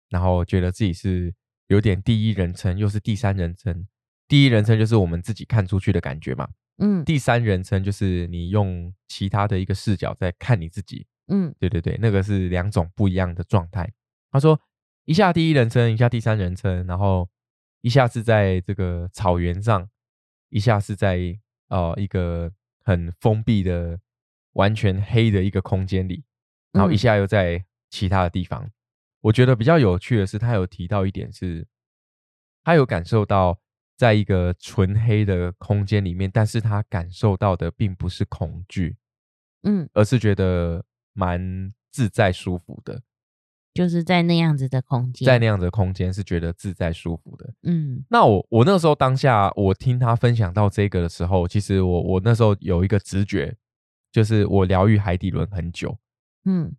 [0.09, 1.35] 然后觉得自己是
[1.67, 3.87] 有点第一人称，又是第三人称。
[4.29, 13.89] 第一人称就是我们自己看出去的感觉嘛，嗯，第三人称就是你用其他的一个视角在看你自己，嗯，对对对，那个是两种不一样的状态。
[14.33, 14.61] 他说
[15.05, 17.29] 一下第一人称，一下第三人称，然后
[17.83, 19.89] 一下是在这个草原上，
[20.49, 22.51] 一下是在呃一个
[22.83, 24.01] 很封闭的、
[24.55, 26.25] 完全黑的一个空间里，
[26.73, 28.69] 然后一下又在其他的地方。
[29.21, 31.69] 我觉得比较有趣的是，他有提到一点是，
[32.65, 33.61] 他有感受到。
[33.97, 38.97] 在一个纯黑的空间里面，但是他感受到的并不是恐惧，
[39.63, 43.01] 嗯，而是觉得蛮自在舒服的，
[43.73, 48.05] 就是在那样子的空间，在那样子的空间是觉得自在舒服的，嗯。
[48.11, 53.57] 那我我那时候当下我听他分享到这个的时候，其实我我那时候有一个直觉，
[54.13, 55.97] 就是我疗愈海底轮很久，
[56.45, 56.77] 嗯，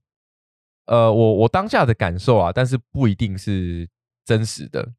[0.86, 3.90] 呃，我我当下的感受啊，但是不一定是
[4.24, 4.94] 真实的，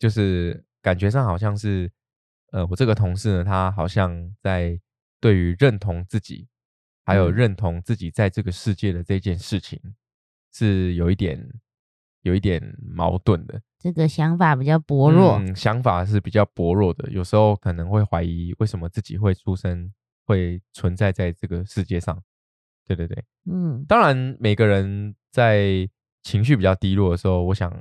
[0.00, 0.63] 就是。
[0.84, 1.90] 感觉上好像是，
[2.52, 4.78] 呃，我这个同事呢，他好像在
[5.18, 6.46] 对于认同自己，
[7.06, 9.80] 还有认同自己在这个世界的这件事情，
[10.52, 11.42] 是有一点
[12.20, 13.62] 有一点矛盾的。
[13.78, 17.08] 这个想法比较薄弱，想法是比较薄弱的。
[17.10, 19.90] 有时候可能会怀疑，为什么自己会出生，
[20.26, 22.22] 会存在在这个世界上？
[22.86, 25.88] 对对对，嗯，当然每个人在
[26.22, 27.72] 情绪比较低落的时候，我想。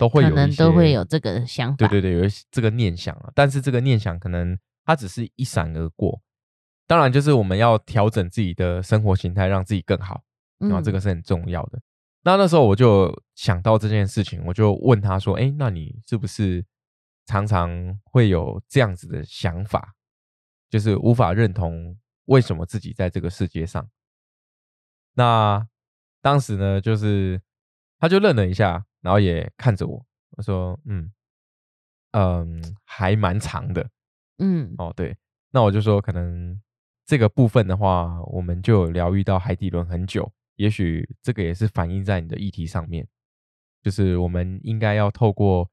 [0.00, 1.76] 都会有可能，都会有这个想法。
[1.76, 6.22] 对对对，有这个念想啊，但是这个念想可能它只是一闪而过。
[6.86, 10.22] 当然，就是我们要调整自己的生活形态，让自己更好，
[10.58, 11.78] 然后这个是很重要的。
[12.22, 16.64] 那那时候我就想到这件事情，我就问他说：“哎，那你是不是
[17.26, 17.70] 常常
[18.04, 19.94] 会有这样子的想法，
[20.70, 23.86] 就是无法认同为什么自己在这个世界上？”
[25.12, 25.68] 那
[26.22, 27.38] 当时呢，就是
[27.98, 28.86] 他就愣了一下。
[29.02, 31.12] 然后也看着我，我说：“嗯，
[32.12, 33.88] 嗯，还蛮长的，
[34.38, 35.16] 嗯，哦，对，
[35.50, 36.60] 那我就说，可能
[37.06, 43.06] 这个部分的话，我们就疗愈到海底轮很久，也许这个也是反映在你的议题上面。
[43.82, 45.70] 就是我们应该要透过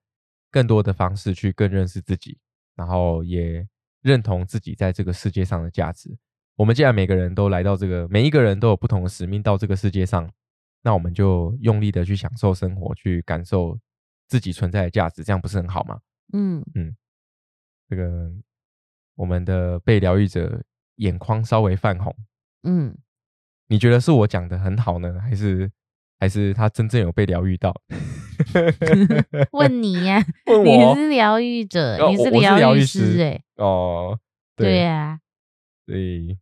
[0.50, 2.38] 更多的方式去更认识自己，
[2.76, 3.68] 然后也
[4.02, 6.18] 认同自己在这个世界上的价值。
[6.56, 10.32] 我们既然每个人都来到这个，每一个人都有不同的使命到这个世界上，
[10.82, 13.78] 那我们就用力的去享受生活，去感受
[14.28, 16.00] 自己存在的价值，这样不是很好吗？
[16.34, 16.96] 嗯嗯，
[17.90, 18.32] 这个
[19.16, 20.64] 我们的被疗愈者
[20.96, 22.16] 眼眶稍微泛红。
[22.64, 22.98] 嗯，
[23.68, 25.72] 你觉得是我讲的很好呢，还是
[26.20, 27.74] 还是他真正有被疗愈到？
[29.52, 33.42] 问你呀， 问你是疗愈者，你是疗愈师哎。
[33.56, 34.20] 哦，
[34.56, 35.20] 对呀，
[35.86, 36.38] 对。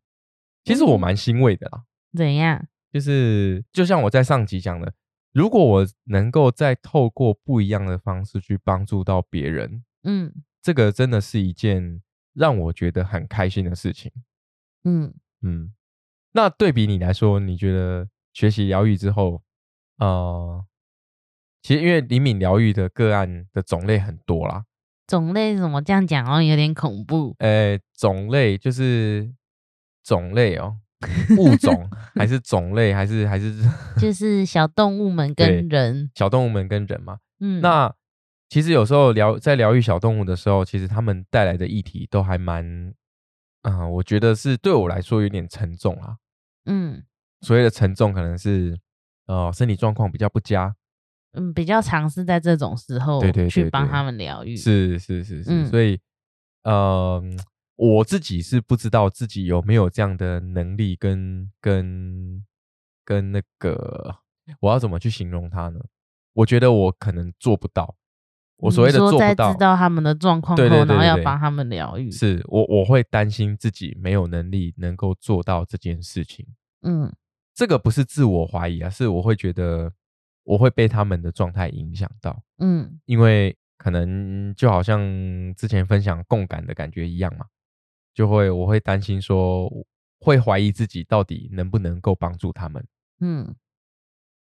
[0.63, 1.84] 其实我蛮欣慰的啦。
[2.17, 2.65] 怎样？
[2.95, 4.93] 就是就像我在上集讲的，
[5.34, 12.01] 如果我能够再透过不一样的方式去帮助到别人，嗯，这个真的是一件
[12.34, 14.10] 让我觉得很开心的事情。
[14.86, 15.73] 嗯嗯。
[16.31, 19.43] 那对比你来说，你觉得学习疗愈之后，
[19.97, 20.65] 呃，
[21.62, 24.63] 其实因为灵敏疗愈的个案的种类很多啦。
[25.05, 26.41] 种类怎么这样讲哦？
[26.41, 27.36] 有点恐怖。
[27.39, 29.36] 呃，种类就是。
[30.05, 30.77] 种类哦，
[31.38, 33.54] 物种还是种类还是还是
[33.98, 37.20] 就是小动物们跟人，小动物们跟人嘛。
[37.39, 37.94] 嗯，那
[38.50, 42.94] 其实有时候疗在疗愈小动物的时候，其实他们带来的议题都还蛮，
[43.63, 46.18] 啊，我觉得是对我来说有点沉重啊。
[46.65, 47.04] 嗯，
[47.41, 48.78] 所谓的沉重可能是
[49.28, 50.76] 呃身体状况比较不佳，
[51.34, 56.00] 嗯，比较尝试在这种时候，对对，去帮他们疗愈，是是是是，所以
[56.63, 57.22] 呃。
[57.75, 62.45] 我自己是不知道自己有没有这样的能力，跟跟
[63.03, 64.17] 跟那个，
[64.59, 65.79] 我要怎么去形容他呢？
[66.33, 67.95] 我觉得我可能做不到。
[68.57, 72.09] 我所谓的做不到，知道他们的状况后，然后要帮他们疗愈。
[72.09, 76.47] 是我我会担心自己没有能力能够做到这件事情。
[76.81, 77.13] 嗯，
[77.53, 79.91] 这个不是自我怀疑啊，是我会觉得
[80.43, 82.41] 我会被他们的状态影响到。
[82.59, 85.01] 嗯，因为可能就好像
[85.55, 87.45] 之前分享共感的感觉一样嘛。
[88.15, 89.69] 就会，我会担心说，
[90.19, 92.88] 会怀疑自己到底能不能够帮助他们。
[93.19, 93.54] 嗯，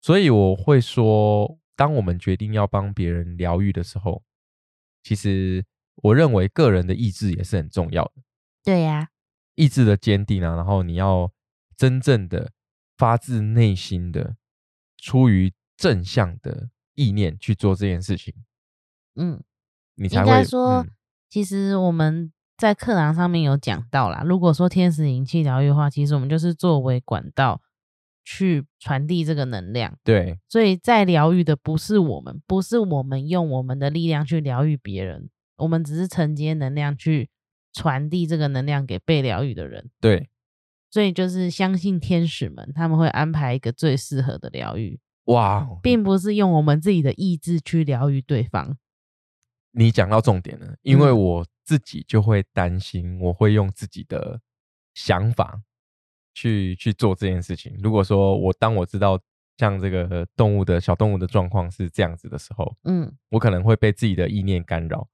[0.00, 4.24] 所以我会说，当我们决定要帮别人疗愈的时候，
[5.02, 5.62] 其实
[5.96, 8.22] 我认为个人的意志也是很重要的。
[8.64, 9.10] 对呀，
[9.54, 11.30] 意志的坚定啊，然后你要
[11.76, 12.52] 真正的
[12.96, 14.38] 发自内心的，
[14.96, 18.34] 出于正向的意念去做这件事情。
[19.16, 19.42] 嗯，
[19.96, 20.86] 你才会说，
[21.28, 22.32] 其实我们。
[22.58, 27.62] 在课堂上面有讲到啦，如果说天使灵气疗愈的话，其实我们就是作为管道
[28.24, 29.96] 去传递这个能量。
[30.02, 37.30] 对，所以在疗愈的不是我们，不是我们用我们的力量去疗愈别人，我们只是承接能量去
[37.72, 39.88] 传递这个能量给被疗愈的人。
[40.00, 40.28] 对，
[40.90, 44.98] 所以就是相信天使们，他们会安排一个最适合的疗愈。
[45.26, 48.76] 哇，并不是用我们自己的意志去疗愈对方。
[49.70, 51.46] 你讲到重点了，因为我。
[51.68, 54.40] 自己就会担心，我会用自己的
[54.94, 55.60] 想法
[56.32, 57.76] 去去做这件事情。
[57.82, 59.20] 如果说我当我知道
[59.58, 65.08] 像这个动物的小动物的状况是这样子的时候，嗯，我可能会被自己的意念干扰。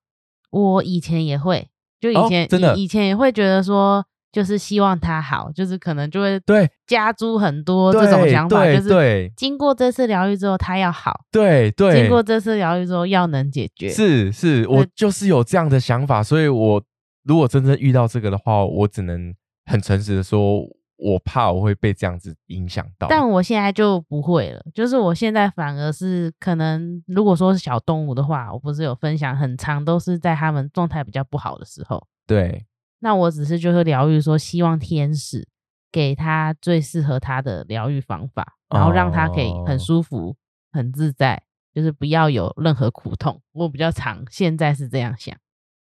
[0.50, 4.06] 我以前也会，就以前真的以前也会觉得说。
[4.34, 16.82] 就是希望他好，就是可能就会对加诸很多这种想法，就是经过这次疗愈之后，他要好，对对，经过这次疗愈之后要能解决，是是，我就是有这样的想法，所以我
[17.22, 19.32] 如果真正遇到这个的话，我只能
[19.66, 20.62] 很诚实的说，
[20.96, 32.66] 我怕我会被这样子影响到，但我现在就不会了，就是我现在反而是可能，如果说是小动物的话，我不是有分享很长，都是在他们状态比较不好的时候，对。
[33.04, 35.46] 那我只是就是疗愈，说希望天使
[35.92, 40.34] 给他最适合他的疗愈方法，然后让他可以很舒服、
[40.72, 41.42] 很自在，
[41.74, 43.42] 就是不要有任何苦痛。
[43.52, 45.36] 我比较常现在是这样想。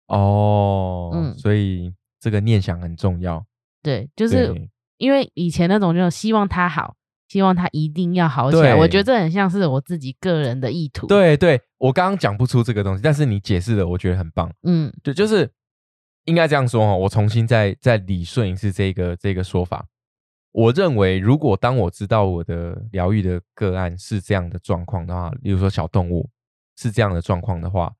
[0.07, 3.45] 哦，嗯，所以这个念想很重要。
[3.81, 4.53] 对，就是
[4.97, 6.97] 因为以前那种就是希望他好，
[7.29, 8.75] 希望他一定要好起来。
[8.75, 11.07] 我觉得这很像是我自己个人的意图。
[11.07, 14.51] 对，对我刚刚讲不出这个东西，但是你解释的我觉得很棒。
[14.63, 15.49] 嗯，对，就是。
[16.27, 19.87] 应该这样说哈，我重新再再理顺一次这个这个说法。
[20.51, 26.29] 我认为，如果当我知道我的疗愈的个案是这样的状况的话，例如说小动物
[26.77, 27.93] 是这样的状况的话，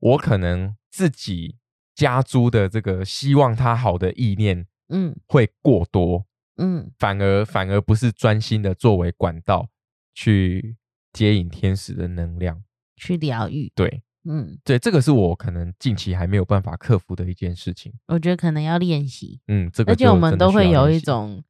[0.00, 1.56] 我可能自己
[1.94, 6.26] 加诸的这个希望它好的意念，嗯，会过多，
[6.56, 9.68] 嗯，反而反而不是专心的作为管道
[10.14, 10.76] 去
[11.12, 12.62] 接引天使的能量
[12.96, 14.02] 去疗愈，对。
[14.28, 17.92] 嗯，对，这个是我可能近期还没有办法克服的一件事情。
[18.08, 19.40] 我觉得可能要练习。
[19.48, 21.42] 嗯，这个而且我们都会有一种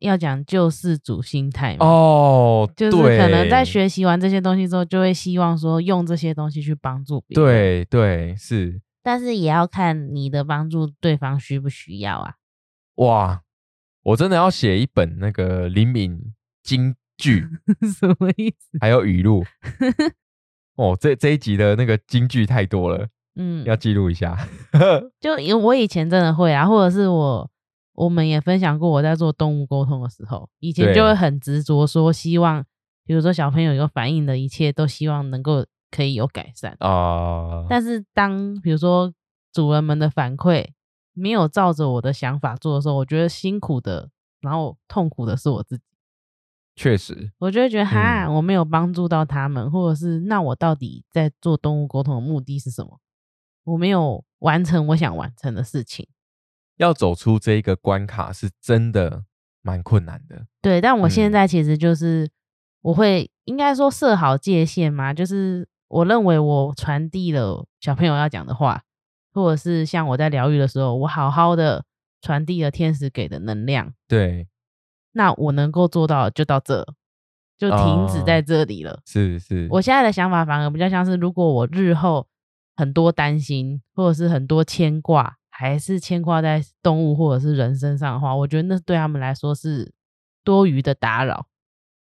[0.00, 1.86] 要讲救世主心态嘛。
[1.86, 7.44] 哦，就是可能在学习完这些东西之后，就会希望说用这些东西去帮助别人。
[7.44, 12.34] 对对是，但是也要看你的帮助对方需不需要啊。
[12.96, 13.42] 哇，
[14.02, 16.34] 我真的要写一本那个灵敏
[16.64, 17.46] 金句，
[17.96, 18.78] 什么意思？
[18.80, 19.44] 还有语录。
[20.76, 23.06] 哦，这这一集的那个金句太多了，
[23.36, 24.36] 嗯，要记录一下。
[25.20, 27.50] 就因为我以前真的会啊，或者是我
[27.94, 32.64] 我们也分享过，我在做动物沟通的时候，以前就会很执着说，希望
[33.04, 37.66] 比如说小朋友有反应的一切，都希望能够可以有改善啊。
[37.68, 39.12] 但是当比如说
[39.52, 40.68] 主人们的反馈
[41.12, 44.08] 没有照着我的想法做的时候，我觉得辛苦的，
[44.40, 45.84] 然后痛苦的是我自己。
[46.74, 52.98] 确实，我就会觉得哈，我没有帮助到他们，或者是那我到底在做动物沟通的目的是什么？
[53.64, 56.08] 我没有完成我想完成的事情。
[56.78, 59.24] 要走出这一个关卡是真的
[59.60, 60.46] 蛮困难的。
[60.62, 62.28] 对，但我现在其实就是
[62.80, 68.82] 我会应该说设好界限嘛，就是我认为我传递了小朋友要讲的话，
[69.32, 71.84] 或者是像我在疗愈的时候，我好好的
[72.22, 73.92] 传递了天使给的能量。
[74.08, 74.48] 对。
[75.12, 76.86] 那我能够做到就到这，
[77.58, 79.00] 就停止在这里了。
[79.06, 82.26] 是是，我现在的想法反而比较像是，如果我日后
[82.76, 89.92] 很多担心，或者是很多牵挂，还是牵挂在动物或者是人身上的话，我觉得那对他们来说是
[90.42, 91.46] 多余的打扰。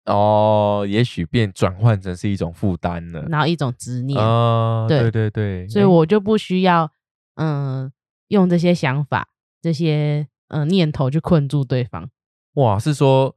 [0.06, 4.20] 哦，也许变转换成是一种负担了，然后一种执念。
[4.20, 6.92] 哦，对对对，所以我就不需要
[7.36, 7.92] 嗯
[8.30, 9.28] 用这些想法、
[9.62, 12.10] 这些嗯念头去困住对方。
[12.56, 13.36] 哇，是说，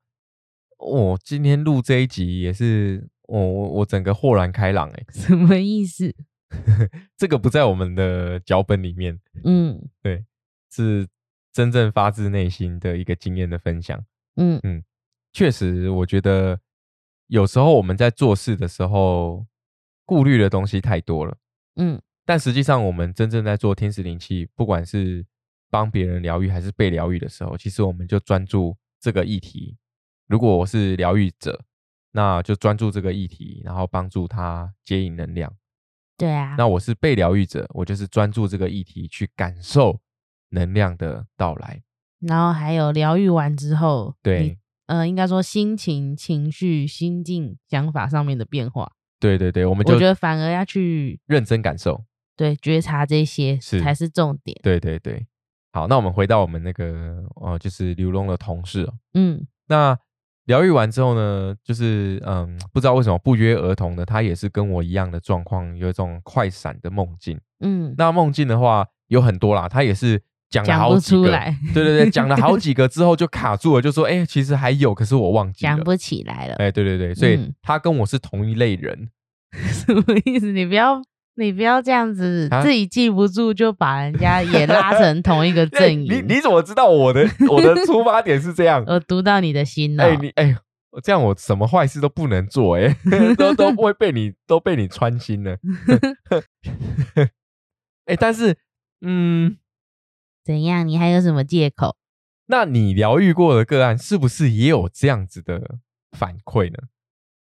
[0.79, 6.13] 我今天录这一集也是，我我我整个豁然开朗哎， 什么意思？
[7.17, 10.25] 这个不在我们的脚本里面，嗯，对，
[10.71, 11.07] 是
[11.53, 14.05] 真正发自内心的一个经验的分享，
[14.37, 14.59] 嗯。
[14.65, 14.83] 嗯，
[15.33, 16.61] 确实，我觉得
[17.29, 19.47] 有时候我们在做事的时候，
[20.05, 21.37] 顾虑的东西太多了，
[21.77, 25.25] 嗯，但实际上我们真正在做天使灵气，不管是
[25.71, 28.77] 帮别人疗愈还是被疗愈的时候，其实我们就专注。
[29.05, 29.77] 这个议题，
[30.29, 31.63] 如果我是疗愈者，
[32.13, 35.55] 那就专注这个议题，然后帮助他接引能量。
[36.17, 40.01] 对啊，那我是被疗愈者，我就是专注这个议题去感受
[40.53, 41.83] 能量的到来。
[42.21, 48.91] 然后还有疗愈完之后，对，呃，应该说心情、情绪、心境、想法上面的变化。
[49.21, 52.03] 对对对，我们就我觉得反而要去认真感受，
[52.35, 54.59] 对，觉察这些才是重点。
[54.63, 55.27] 对对对。
[55.75, 58.95] 好，那我们回到我们那个呃，就是刘龙的同事哦。
[59.15, 59.99] 嗯，那
[60.45, 67.37] 疗愈完之后呢，就是嗯，不知道为什么不约而同的，他也是跟我一样的状况，有一种快闪的梦境。
[67.59, 71.29] 嗯，那梦境的话有很多啦，他也是讲了好几个，
[71.75, 76.55] 对对对，讲了好几个之后就卡住了，就说 哎，其实还有，可是我忘记了，讲不起来了。
[76.55, 79.11] 哎，对对对，所以他跟我是同一类人，
[79.51, 80.53] 什么意思？
[80.53, 81.03] 你不要。
[81.37, 86.05] 你不要这样子，自己记不住就把人家也拉成同一个 阵营。
[86.05, 88.85] 你你怎么知道我的 我的出发点是这样？
[88.87, 90.05] 我读到你的心了。
[90.05, 90.57] 哎，你哎，
[91.03, 92.97] 这样我什么坏事都不能做，哎，
[93.37, 95.59] 都都不会被你都被你穿心了。
[98.07, 98.57] 哎，但是，
[99.01, 99.57] 嗯，
[100.45, 100.87] 怎样？
[100.87, 101.97] 你还有什么借口？
[102.47, 105.79] 那你疗愈过的个案是不是也有这样子的
[106.13, 106.79] 反馈呢？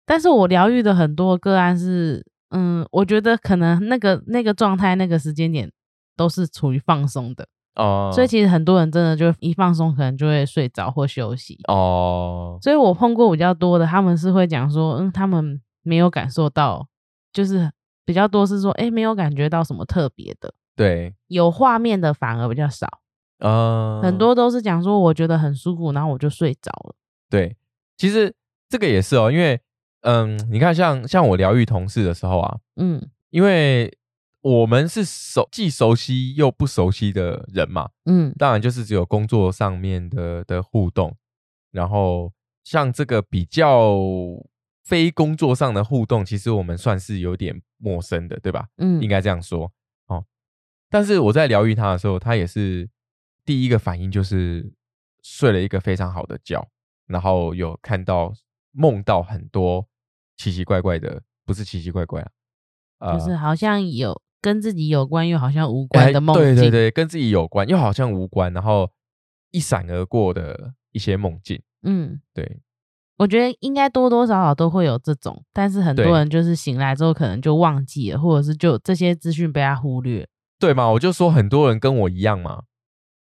[0.05, 2.27] 但是我疗愈的很多个案是。
[2.51, 5.71] 嗯，我觉得可能那个那个状态、那个时间点
[6.17, 12.59] 都是处于放松的哦，所以其实很多人真的就一放松，可能就会睡着或休息哦。
[12.63, 16.89] 所以我碰过比较多的，他们是会讲说，嗯，他们没有感受到，
[17.33, 17.71] 就是
[18.05, 22.89] 比较多是说，哎，没有感觉到什么特别的，对，有画面的反而比较少
[23.41, 26.95] 啊，很多都是讲说，我觉得很舒服，然后我就睡着了。
[27.29, 27.57] 对，
[27.99, 28.35] 其实
[28.69, 29.61] 这个也是哦，因为。
[30.03, 33.99] 嗯，你看，像像我疗愈同事的时候啊，嗯，因为
[34.41, 41.17] 我们是熟既熟悉又不熟悉的人嘛，嗯，当然就是只有工作上面的的互动，
[41.73, 42.33] 然后
[42.63, 43.99] 像这个比较
[44.85, 48.69] 非工作上的互动，其实我们算是有点陌生的，对吧？
[48.77, 49.73] 嗯，应该这样说
[50.07, 50.25] 哦。
[50.89, 52.89] 但是我在疗愈他的时候，他也是
[53.45, 54.73] 第一个反应就是
[55.23, 56.65] 睡了一个非常好的觉，
[57.07, 58.33] 然后有看到。
[58.73, 59.87] 梦到很多
[60.37, 62.25] 奇奇怪怪的，不是奇奇怪怪
[62.99, 66.55] 啊，就是好像有跟自己有关又好像无关的梦境。
[66.55, 68.91] 对对对，跟自己有关又好像无关，然后
[69.51, 71.61] 一闪而过的一些梦境。
[71.83, 72.61] 嗯，对，
[73.17, 80.29] 我觉得应该多多少少都会有这种，但是很多人就是醒来之后可能就忘记了，或者是就这些资讯被他忽略。
[80.59, 80.91] 对嘛？
[80.91, 82.63] 我就说很多人跟我一样嘛。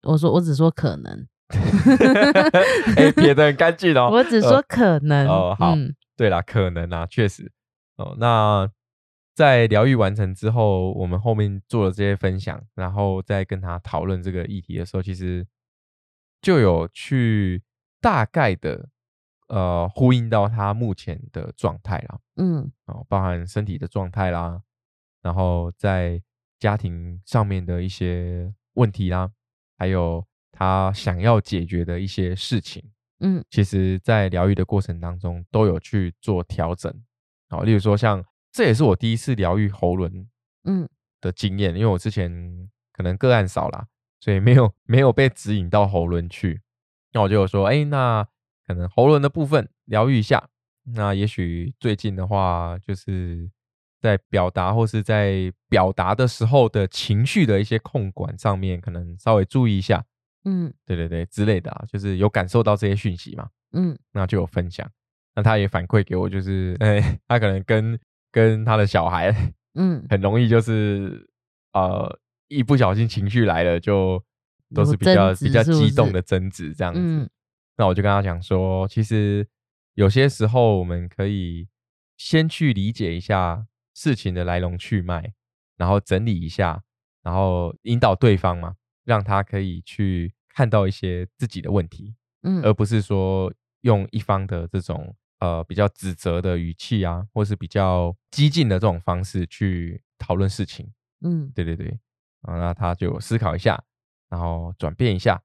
[0.03, 1.27] 我说我只说可能。
[2.97, 4.09] 哎，撇的很干净哦。
[4.13, 5.55] 我只说可能哦。
[5.57, 5.75] 好，
[6.15, 7.51] 对啦，可能啊，确实
[7.97, 8.15] 哦。
[8.19, 8.69] 那
[9.33, 15.47] 在疗愈完成之后，我们后面做了这些分享，然后再跟他讨论这个议题的时候，其实
[16.41, 17.63] 就有去
[17.99, 18.89] 大概的
[19.47, 22.19] 呃呼应到他目前的状态啦。
[22.35, 24.61] 嗯，哦，包含身体的状态啦，
[25.21, 26.21] 然后在
[26.59, 29.31] 家庭上面的一些问题啦，
[29.77, 30.25] 还有。
[30.51, 32.83] 他想要解决的一些事情，
[33.19, 36.93] 嗯，其实，在疗愈的过程当中都有去做调整，
[37.49, 40.27] 好，例如说，像这也是我第一次疗愈喉轮，
[40.65, 40.87] 嗯。
[41.23, 43.85] 的经验，因为我之前可能个案少啦，
[44.19, 46.59] 所以没有没有被指引到喉轮去，
[47.13, 48.27] 那我就说，哎，那
[48.65, 50.49] 可能喉轮的部分疗愈一下，
[50.95, 53.47] 那也许最近的话，就是
[53.99, 60.03] 在表达或是在表达的时候的情绪的一些控管上面，可能稍微注意一下。
[60.45, 64.89] 嗯，对对对，之类的啊，就是有感受到这些讯息嘛，嗯，那就有分享，
[65.35, 67.99] 那他也反馈给我，就是，哎，他可能跟
[68.31, 69.31] 跟他的小孩，
[69.75, 71.29] 嗯，很容易就是
[71.73, 74.23] 呃，一不小心情绪来了，就
[74.73, 76.83] 都是比较比较激动的争执这？
[76.83, 76.99] 样子，
[77.77, 79.47] 那我就跟他讲说，其实
[79.93, 81.67] 有些时候我们可以
[82.17, 85.33] 先去理解一下事情的来龙去脉，
[85.77, 86.83] 然后整理一下，
[87.23, 88.75] 然后引导对方嘛。
[89.03, 100.91] 让他可以去看到一些自己的问题，嗯，而不是说用一方的这种呃比较指责的语气啊，或是比较激进的这种方式去讨论事情，
[101.21, 101.99] 嗯，对对对，
[102.41, 103.83] 啊，那他就思考一下，
[104.29, 105.41] 然后转变一下，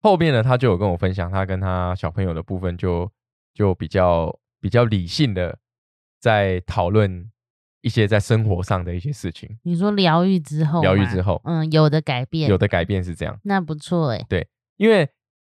[0.00, 3.10] 后面呢，他就有跟我分享，他跟他小朋友的部分就
[3.54, 5.58] 就比较比较理性的
[6.20, 7.30] 在讨论。
[7.80, 14.26] 一些在生活上的一些事情，你说疗愈之后，疗愈之后，嗯，有的改变，有的改变是这样，那不错哎。
[14.28, 15.08] 对，因为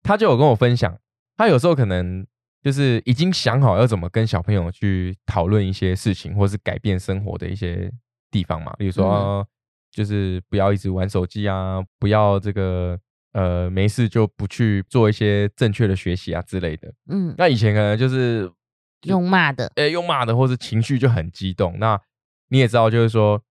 [0.02, 0.98] 他就有跟我分享，
[1.36, 2.26] 他有时候可能
[2.60, 7.88] 就是已经想好要怎么跟小朋友去讨论一些事情，或是改变生活的一些
[8.32, 8.74] 地方嘛。
[8.76, 9.46] 比如说，
[9.92, 12.98] 就是不要一直玩手机啊，不要这个
[13.32, 16.92] 呃没事就不去做一些正确的学习啊之类的。
[17.08, 18.50] 嗯，那以前可能就是
[19.04, 22.00] 用骂的，哎，用骂的，或是情绪就很激动，那。
[22.48, 23.42] 你也知道，就是说，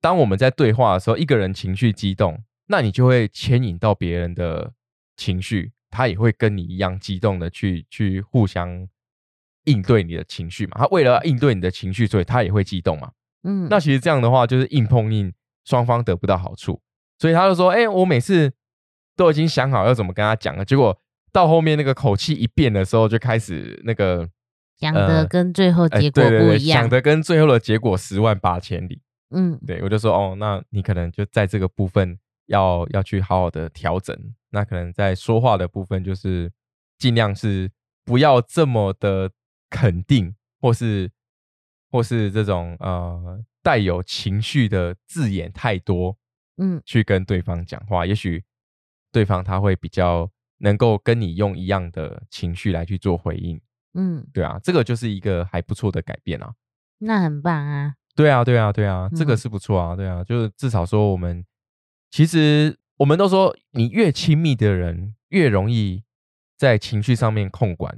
[0.00, 4.72] 当我们在对话的时候，一个人情绪激动，那你就会牵引到别人的
[5.16, 8.86] 情绪，他也会跟你一样激动的去去互相
[9.64, 10.76] 应对你的情绪嘛。
[10.78, 13.12] 他为了应对你的情绪，所以他也会激动嘛。
[13.44, 15.32] 嗯，那其实这样的话就是硬碰硬，
[15.64, 16.80] 双方得不到好处。
[17.18, 18.52] 所以他就说：“哎，我每次
[19.16, 20.98] 都已经想好要怎么跟他讲了，结果
[21.32, 24.28] 到后面那个口气一变的时候，就开始那个。”
[24.78, 29.00] 想的跟最后结果不一样，想的跟最后的结果十万八千里。
[29.30, 34.16] 嗯，对我就说哦，那你可能就在这个部分要要去好好的调整。
[34.50, 36.52] 那可能在说话的部分，就是
[36.98, 37.70] 尽量是
[38.04, 39.30] 不要这么的
[39.70, 41.10] 肯定，或是
[41.90, 46.16] 或是这种呃带有情绪的字眼太多。
[46.56, 48.44] 嗯，去跟对方讲话，也许
[49.10, 53.60] 对方他会比较能够跟你用一样的情绪来去做回应。
[53.94, 56.52] 嗯，对啊，这个就是一个还不错的改变啊。
[56.98, 57.94] 那很棒啊。
[58.14, 59.96] 对啊，对啊，对啊，这个是不错啊。
[59.96, 61.44] 对啊，就是至少说我们
[62.10, 66.04] 其实我们都说，你越亲密的人越容易
[66.56, 67.96] 在情绪上面控管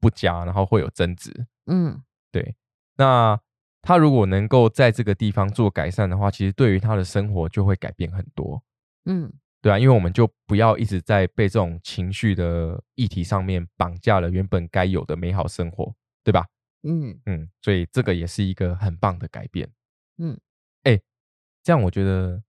[0.00, 1.46] 不佳，然后会有争执。
[1.66, 2.56] 嗯，对。
[2.96, 3.40] 那
[3.80, 8.62] 他如果能够在这个地方做改善的话，其实对于他的生活就会改变很多。
[9.06, 9.32] 嗯。
[9.64, 16.44] 对啊，因为我们就不要一直在被这种情绪的议题上面绑架了原本该有的美好生活，对吧？
[16.82, 19.66] 嗯嗯，所以这个也是一个很棒的改变。
[20.18, 20.38] 嗯，
[20.82, 21.00] 哎，
[21.62, 22.42] 这样我觉得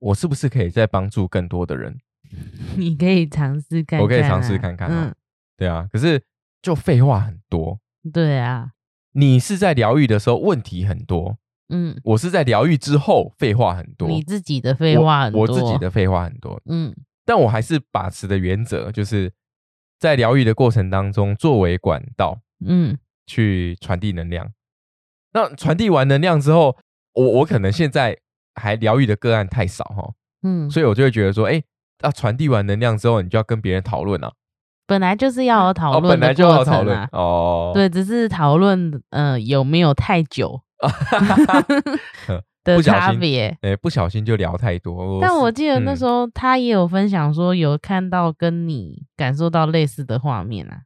[0.00, 1.98] 我是不是可以再帮助更多的人？
[2.76, 5.14] 你可以尝试看，我可以尝试看看啊。
[5.56, 6.22] 对啊，可是
[6.60, 7.80] 就废话很多。
[8.12, 8.72] 对啊，
[9.12, 11.38] 你是在疗愈的时候问题很多。
[11.70, 16.60] 嗯，我是在疗愈之后废话很多，你自己的废话很多，我自己的废话很多。
[16.66, 16.94] 嗯，
[17.24, 19.32] 但我还是把持的原则就是
[19.98, 24.50] 在疗愈的过程当中作为管道，嗯，去传递能量。
[25.32, 26.76] 那传递完能量之后，
[27.14, 28.18] 我我可能现在
[28.54, 30.12] 还疗愈的个案太少哈，
[30.42, 31.62] 嗯，所以我就会觉得说，哎，
[32.02, 34.32] 那传递完能量之后，你就要跟别人讨论啊。
[34.86, 37.70] 本来就是要有讨论，本来就要讨论哦。
[37.72, 40.60] 对，只是讨论，嗯，有没有太久？
[42.64, 45.18] 的差别，哎，不小心就聊太多。
[45.20, 50.82] 但我记得那时候他也有分享说，有看到跟你感受到类似的画面啊，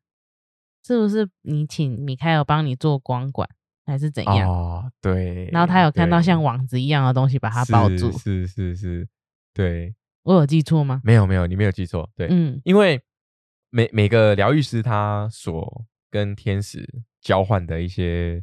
[0.86, 1.28] 是不是？
[1.42, 3.48] 你请米开尔帮你做光管，
[3.84, 4.48] 还是怎样？
[4.48, 5.48] 哦，对。
[5.50, 9.08] 然后他有看到像网子一样的东西把它包住，是是是，
[9.52, 9.94] 对。
[10.22, 11.00] 我有记错吗？
[11.04, 12.08] 没有没有，你没有记错。
[12.16, 13.02] 对，嗯，因为
[13.70, 16.88] 每每个疗愈师他所跟天使
[17.20, 18.42] 交换的一些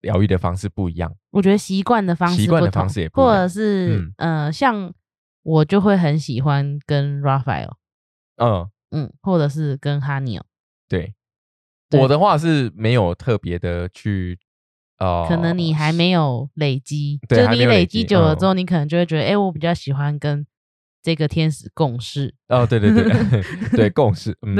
[0.00, 4.92] 疗愈的方式不一样，我觉得习惯的方式、习惯的方式也不或者是呃，像
[5.42, 7.72] 我就会很喜欢跟 Raphael，
[8.36, 10.40] 嗯嗯，或者是跟 Honey，
[10.88, 11.14] 对，
[12.00, 14.38] 我的话是没有特别的去。
[14.98, 20.46] 哦，可能你还没有累积，就你累积久了之后，你可能就会觉得，哎，我比较喜欢跟
[21.02, 22.34] 这个天使共事。
[22.48, 23.42] 哦，对对对，
[23.76, 24.56] 对共事， 嗯，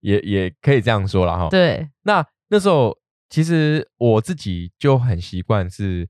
[0.00, 1.50] 也也可以这样说了哈。
[1.50, 2.96] 对，那那时候
[3.34, 6.08] 其实我自己就很习惯是，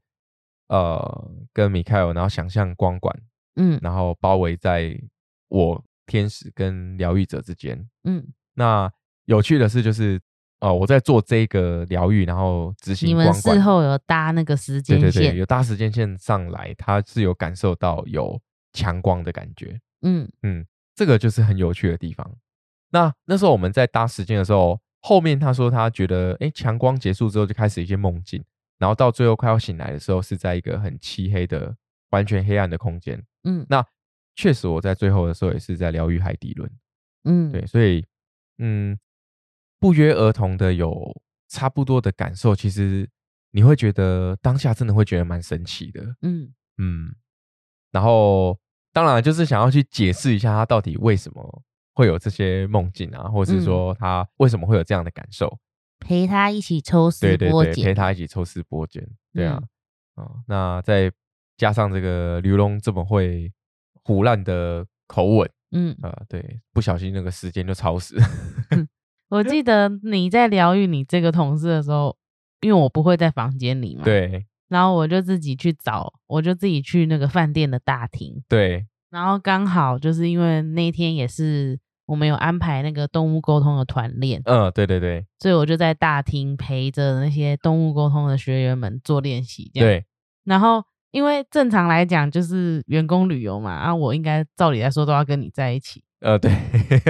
[0.69, 3.19] 呃，跟米凯尔，然后想象光管，
[3.57, 4.95] 嗯，然后包围在
[5.49, 8.23] 我天使跟疗愈者之间，嗯，
[8.53, 8.93] 那
[9.25, 10.21] 有趣的是就是。
[10.61, 13.07] 哦，我在做这个疗愈，然后执行。
[13.07, 15.11] 你们事后有搭那个时间线？
[15.11, 18.41] 对对对，有搭时间线上来，他是有感受到有
[18.73, 19.79] 强光的感觉。
[20.01, 20.65] 嗯嗯，
[20.95, 22.35] 这个就是很有趣的地方。
[22.91, 28.43] 那那时候我们在搭时间的时候，后面他说他觉得，哎，强光结束之后就开始一些梦境，
[28.79, 31.77] 然后到最后快要醒来的时候，是在一个很漆黑的、
[32.11, 33.23] 完全黑暗的空间。
[33.43, 33.85] 嗯，那
[34.35, 36.71] 确实我在最后的时候也是在疗愈海底轮。
[37.25, 38.07] 嗯，对，所以
[38.59, 38.99] 嗯。
[39.81, 41.15] 不约而同的有
[41.47, 43.07] 差不多的感受，其实
[43.51, 47.15] 你会觉得当下真的会觉得蛮神奇的，嗯嗯。
[47.93, 48.59] 然后
[48.95, 51.63] 当然就是想要去解释一下他到底为什么
[51.95, 55.59] 会有这些梦境啊，或者是说他为什么会有这样的感受，
[56.01, 57.95] 陪他一起抽丝剥茧，陪。
[57.95, 59.63] 他一起抽丝剥茧，对啊，
[60.17, 61.11] 啊，那再
[61.57, 63.53] 加上这个刘龙这么会
[64.03, 65.97] 胡乱的口吻，嗯。
[66.03, 68.17] 啊，对，不小心那个时间就超时。
[69.31, 72.17] 我记得你在疗愈你这个同事的时候，
[72.61, 90.05] 因为我不会在房间里嘛，对，然后我就自己去找，我就自己去那个饭店的大厅，对，然后刚好就是因为那天也是我们有安排那个动物沟通的团练，嗯，对对对，所以我就在大厅陪着那些动物沟通的学员们做练习，对，
[90.45, 96.03] 然后因为正常来讲就是员工旅游嘛，啊，我应该照理来说都要跟你在一起。
[96.21, 96.51] 呃，对，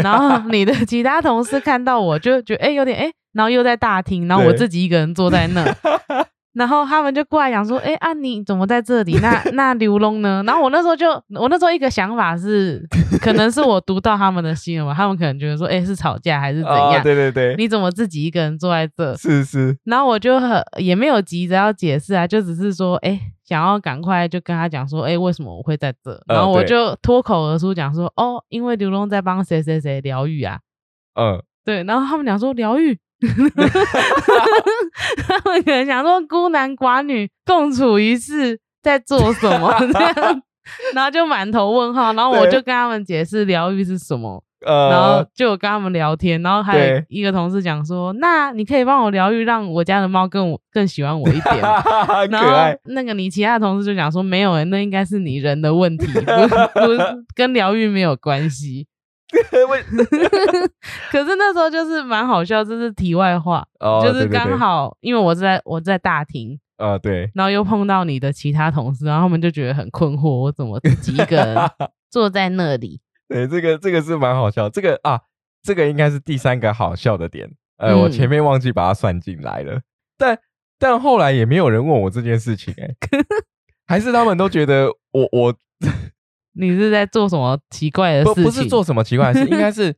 [0.03, 5.65] 然后你的其他同事看到我就觉得，哎，有点哎，然后又在大厅，然后我自己一个人坐在那，
[6.55, 9.19] 然后他们就过来讲说，哎，啊，你怎么在这里？
[9.21, 10.43] 那 那刘龙呢？
[10.47, 12.83] 然后我那时候就，我那时候一个想法是，
[13.21, 17.03] 可能是我读到他们的心了吧，他们可能觉得说，哎，是吵架还是怎样？
[17.03, 19.17] 对对对，你怎么自己一个人坐在这？
[19.17, 23.21] 是是，然后我就很也没有急着要解释啊，就只是说，哎。
[23.45, 26.19] 想要赶快就跟他讲说，哎，为什么我会在这？
[26.27, 30.61] 然后我就脱口而出讲说，哦，因为刘龙在帮谁谁谁疗愈啊。
[31.21, 31.85] 嗯，对。
[31.85, 32.99] 然后他们讲说疗愈，
[35.27, 40.43] 他们可能想说孤男寡女共处一室在做什么 这样，
[40.95, 42.13] 然后就满头问号。
[42.13, 44.43] 然后我就跟他们解释疗愈是什么。
[44.67, 51.59] 然后就跟他们聊天，然后还有一个同事讲说：“那你可以帮我疗愈，让我家的猫更更喜欢我一点。”
[52.33, 56.21] 然后那个你其他的同事就讲说：“没有哎，那应该是你人的问题，不
[56.81, 56.87] 不
[57.35, 58.87] 跟疗愈没有关系。”
[61.11, 63.67] 可是那时候就是蛮好笑，这是题外话，
[64.03, 71.57] 就是刚好因为我在我在大厅啊，对，然后又碰到你的其他同事，然后他们就觉得很困惑，我怎么自己一个人
[72.11, 73.01] 坐在那里。
[73.29, 75.21] 对，这个这个是蛮好笑，这个啊，
[75.63, 77.51] 这个应该是第三个好笑的点。
[77.79, 79.81] 呃，我前面忘记把它算进来了，
[80.17, 80.39] 但
[80.79, 82.95] 但后来也没有人问我这件事情，哎，
[83.87, 85.55] 还是他们都觉得我我
[86.55, 88.45] 你是在做什么奇怪的事情？
[88.45, 89.95] 不不是做什么奇怪的事，应该 是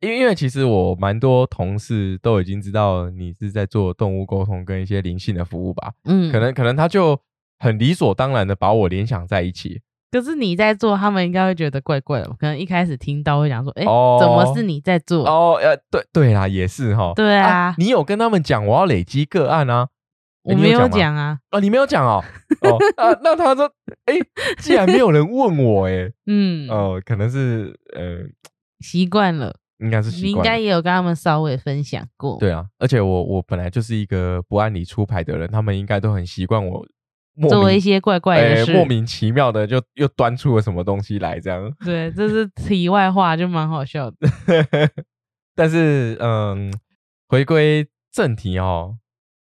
[0.00, 7.20] 因为因为其实我蛮多同事都已经知道你是在做动物沟通跟一些灵性的服务吧，嗯，可能可能他就
[7.58, 9.82] 很理所当然的把我联想在一起。
[10.12, 12.28] 可是你在做，他们应该会觉得怪怪的。
[12.30, 17.12] 可能一开始听到会想说：“哎，怎么是你在做？”哦，呃，对对啦，也是哈。
[17.14, 19.90] 对啊，你有跟他们讲我要累积个案啊？
[20.42, 21.38] 我没有讲啊。
[21.50, 22.22] 哦，你没有讲哦。
[22.62, 23.70] 哦，那那他说
[24.06, 24.14] ：“哎，
[24.58, 28.24] 既然没有人问我，哎， 嗯，哦，可能是呃
[28.80, 30.26] 习惯了，应该是习惯。
[30.26, 32.38] 你应该也有跟他们稍微分享过。
[32.38, 36.86] 对啊，而且我我本来就是一个不按理出牌的人，他们应该都很习惯我。
[37.48, 41.72] 做一些怪怪的事，莫名其妙的就又端出了什么东西来，这样。
[41.82, 44.16] 对， 这是题外话，就蛮好笑的。
[45.54, 46.70] 但是，嗯，
[47.28, 48.98] 回归正题哦，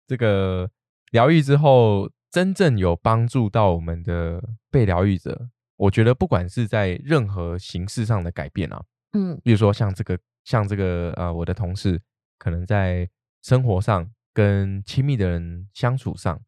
[0.07, 0.69] 这个
[1.11, 8.83] 疗愈之后，真正有帮助到我们的被疗愈者，我觉得不管是在任何形式上的改变啊，
[9.13, 12.01] 嗯，比如说像这个，像这个，呃，我的同事
[12.39, 13.09] 可能在
[13.43, 16.41] 生活上跟亲密的人相处上。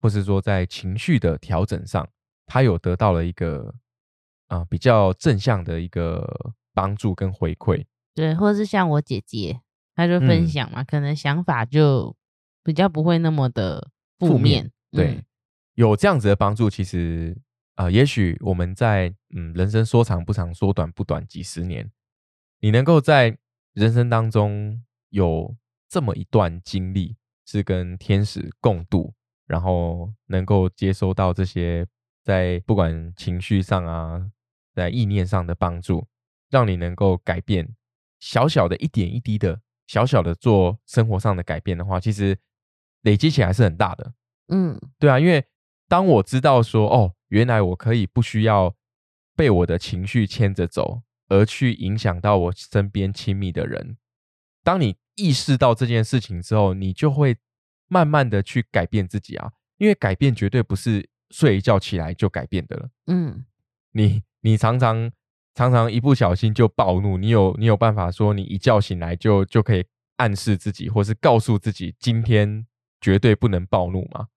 [0.00, 2.08] 或是说，在情绪的调整上，
[2.46, 3.74] 他有得到了一个
[4.46, 7.84] 啊比较正向的一个帮助跟回馈。
[8.14, 9.60] 对，或者是像我姐姐，
[9.96, 12.14] 她就分享嘛，可能想法就
[12.68, 13.88] 比较不会那么的
[14.18, 14.70] 负面。
[14.90, 15.24] 对，
[15.72, 17.34] 有这样子的帮助，其实
[17.76, 21.90] 啊，也许我们在嗯人生说长不长，说短不短几十年，
[22.60, 23.38] 你能够在
[23.72, 25.56] 人生当中有
[25.88, 27.16] 这么一段经历，
[27.46, 29.14] 是跟天使共度，
[29.46, 31.86] 然后能够接收到这些
[32.22, 34.30] 在不管情绪上啊。
[34.74, 36.06] 在意念上的帮助，
[36.50, 37.68] 让你能够改变
[38.20, 42.38] 小小的一点一滴的小小的做生活上的改变的话，其实
[43.08, 44.12] 累积起来是很大的。
[44.48, 45.44] 嗯，对啊，因为
[45.88, 48.74] 当我知道说，哦，原来我可以不需要
[49.34, 53.96] 被我的情绪牵着走，而去影响到我身边亲密的人。
[54.62, 57.36] 当你意识到这件事情之后，你就会
[57.88, 62.90] 慢慢的去改变自己啊，因为改变绝对不是睡一觉起来就改变的了。
[63.06, 63.44] 嗯，
[63.92, 64.22] 你。
[64.40, 65.10] 你常常
[65.56, 69.84] 常常一不小心就暴怒，你有你有办法说你一觉醒来就就可以
[70.18, 72.64] 暗示自己，或是告诉自己今天
[73.00, 74.28] 绝对不能暴怒吗？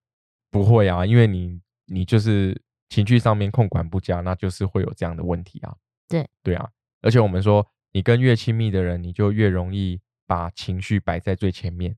[0.50, 5.74] 不会啊，因为你你就是情绪上面控管不佳，那就是会有这样的问题啊。
[6.08, 11.96] 对对啊，而且我们说，你跟越亲密的人，你就越容易把情绪摆在最前面。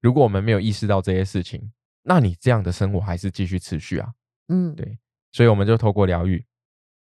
[0.00, 1.72] 如果我们没有意识到这些事情，
[2.02, 4.12] 那你这样的生活还是继续持续啊。
[4.48, 4.98] 嗯，对，
[5.32, 6.44] 所以我们就透过疗愈。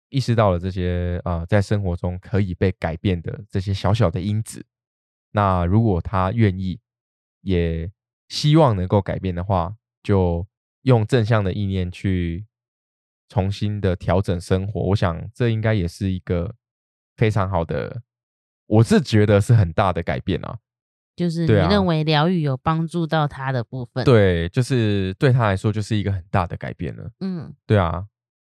[0.08, 4.66] 意识到了这些啊，在生活中可以被改变的这些小小的因子，
[5.30, 6.80] 那如果他愿意，
[7.42, 7.88] 也
[8.30, 10.46] 希望能够改变的话，就
[10.84, 12.46] 用正向的意念去
[13.28, 14.80] 重新的调整生活。
[14.80, 16.54] 我想这应该也是一个
[17.18, 18.00] 非常好的，
[18.64, 20.60] 我是觉得是很大的改变啊。
[21.14, 27.10] 就是你认为疗愈有帮助到他的部分，对，就是对他来说就是一个很大的改变了。
[27.20, 28.06] 嗯，对啊，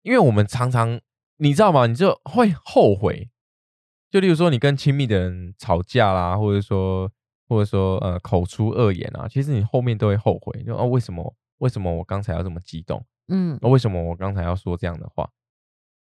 [0.03, 1.01] 因为我们常常。
[1.39, 1.87] 你知道吗？
[1.87, 3.29] 你就会后悔。
[4.11, 7.13] 就例如说，你跟亲密的人吵架啦，或者说，
[7.49, 10.63] 或者说，呃，口出恶言啊，其实你后面都会后悔。
[10.63, 11.35] 就哦，为什么？
[11.59, 13.05] 为什么我刚才要这么激动？
[13.29, 15.31] 嗯，为什么我刚才要说这样的话？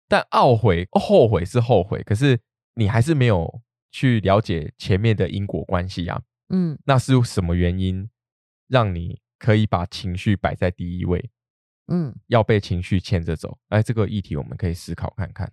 [0.09, 2.41] 但懊悔、后悔是后悔，可是
[2.75, 6.23] 你还是没有去了解前面的因果关系啊。
[6.49, 8.11] 嗯，那是什么原因
[8.69, 11.31] 让你可以把情绪摆在第一位？
[11.87, 15.53] 嗯，要被情绪牵着走，哎，这个议题我们可以思考看看。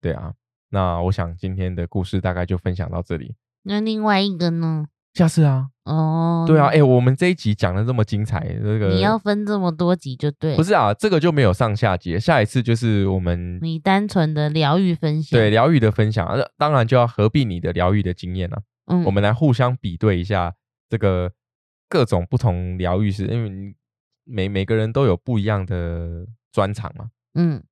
[0.00, 0.34] 对啊，
[0.70, 3.36] 那我想今天的故事大概就分享到这里。
[3.62, 4.88] 那另外一个呢？
[5.14, 5.68] 下次啊。
[5.84, 6.44] 哦。
[6.46, 10.54] 对啊，哎，我们这一集讲的这么精彩，这个你要分这么多集就对。
[10.56, 15.38] 不是啊，这个就没有上下集，下一次就是我们你单纯的疗愈分享。
[15.38, 18.62] 对，疗愈的分享，当然就要合并你的疗愈的经验了。
[18.86, 19.02] 嗯。
[19.04, 20.52] 我们来互相比对一下
[20.90, 21.32] 这个
[21.88, 23.74] 各种不同疗愈师，因为。
[24.26, 27.62] 每每个人都有不一样的专长嘛，嗯，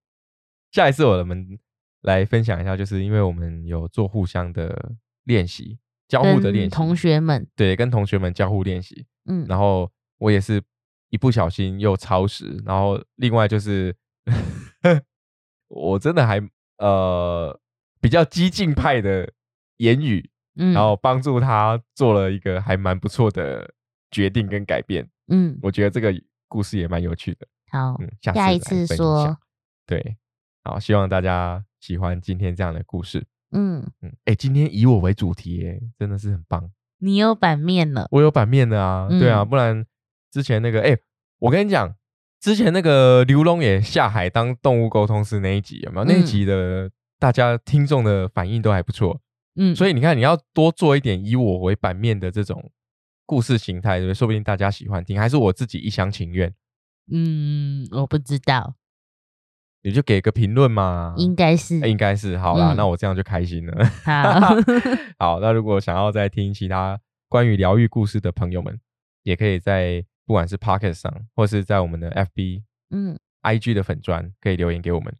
[0.70, 1.58] 下一次我们
[2.02, 4.92] 来分享一下，就是因为我们有做互相的
[5.24, 5.78] 练习，
[6.12, 10.62] 交互的练习，同学们，对，跟同学们交互练习，嗯，然后我也是
[11.08, 13.96] 一不小心又超时，然后另外就是
[15.68, 16.38] 我真的还
[16.76, 17.58] 呃
[18.00, 19.32] 比较激进派的
[19.78, 23.72] 言语，嗯，然后帮助他做了一个还蛮不错的
[24.10, 26.12] 决定跟改变，嗯，我觉得这个。
[26.52, 29.34] 故事也蛮有趣的，好，嗯，下一次说，
[29.86, 30.18] 对，
[30.64, 36.70] 好，希望大家喜欢今天这样的故事，嗯嗯，哎，今天以我为主题，哎，真的是很棒。
[36.98, 39.84] 你有版面了，我有版面的啊，对啊，不然
[40.30, 40.96] 之前那个，哎，
[41.38, 41.94] 我跟你讲，
[42.40, 46.04] 之前那个刘龙也下海当动物沟通师那一集有没有？
[46.04, 49.20] 那一集的大家听众的反应都还不错，
[49.56, 52.70] 嗯，所以你看，你要多做一点以我为版面的这种。
[53.24, 54.14] 故事形态对不对？
[54.14, 56.52] 说不定大家喜欢听，还是我自己一厢情愿？
[57.10, 58.74] 嗯，我不知道。
[59.82, 61.14] 你就给个评论嘛。
[61.16, 62.38] 应该是，应该是。
[62.38, 63.84] 好啦，那我这样就开心了。
[64.04, 64.56] 好，
[65.18, 65.40] 好。
[65.40, 68.78] 那如果想要再听其他关于疗愈故事的朋友们，
[69.22, 75.14] 也可以在不管是 Pocket 上，或是在我们的 FB、嗯、IG 的粉砖，可以留言给我们。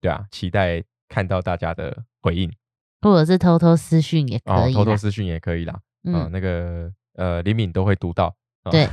[0.00, 2.52] 对啊，期待看到大家的回应，
[3.00, 4.74] 或者是偷偷私讯也可以。
[4.74, 5.80] 偷偷私讯也可以啦。
[6.04, 6.92] 嗯，那个。
[7.16, 8.34] 呃，李敏都会读到。
[8.70, 8.88] 对，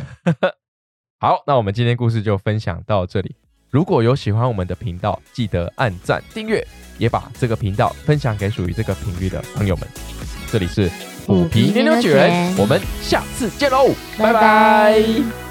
[1.21, 3.35] 好，那我们今天故事就分享到这里。
[3.69, 6.65] 如果有喜欢我们的频道，记得按赞订阅，
[6.97, 9.87] 也把这个频道分享给属于这个频率的朋友们。
[10.49, 10.89] 这里是
[11.25, 15.46] 虎皮牛牛卷，我们下次见喽，拜拜。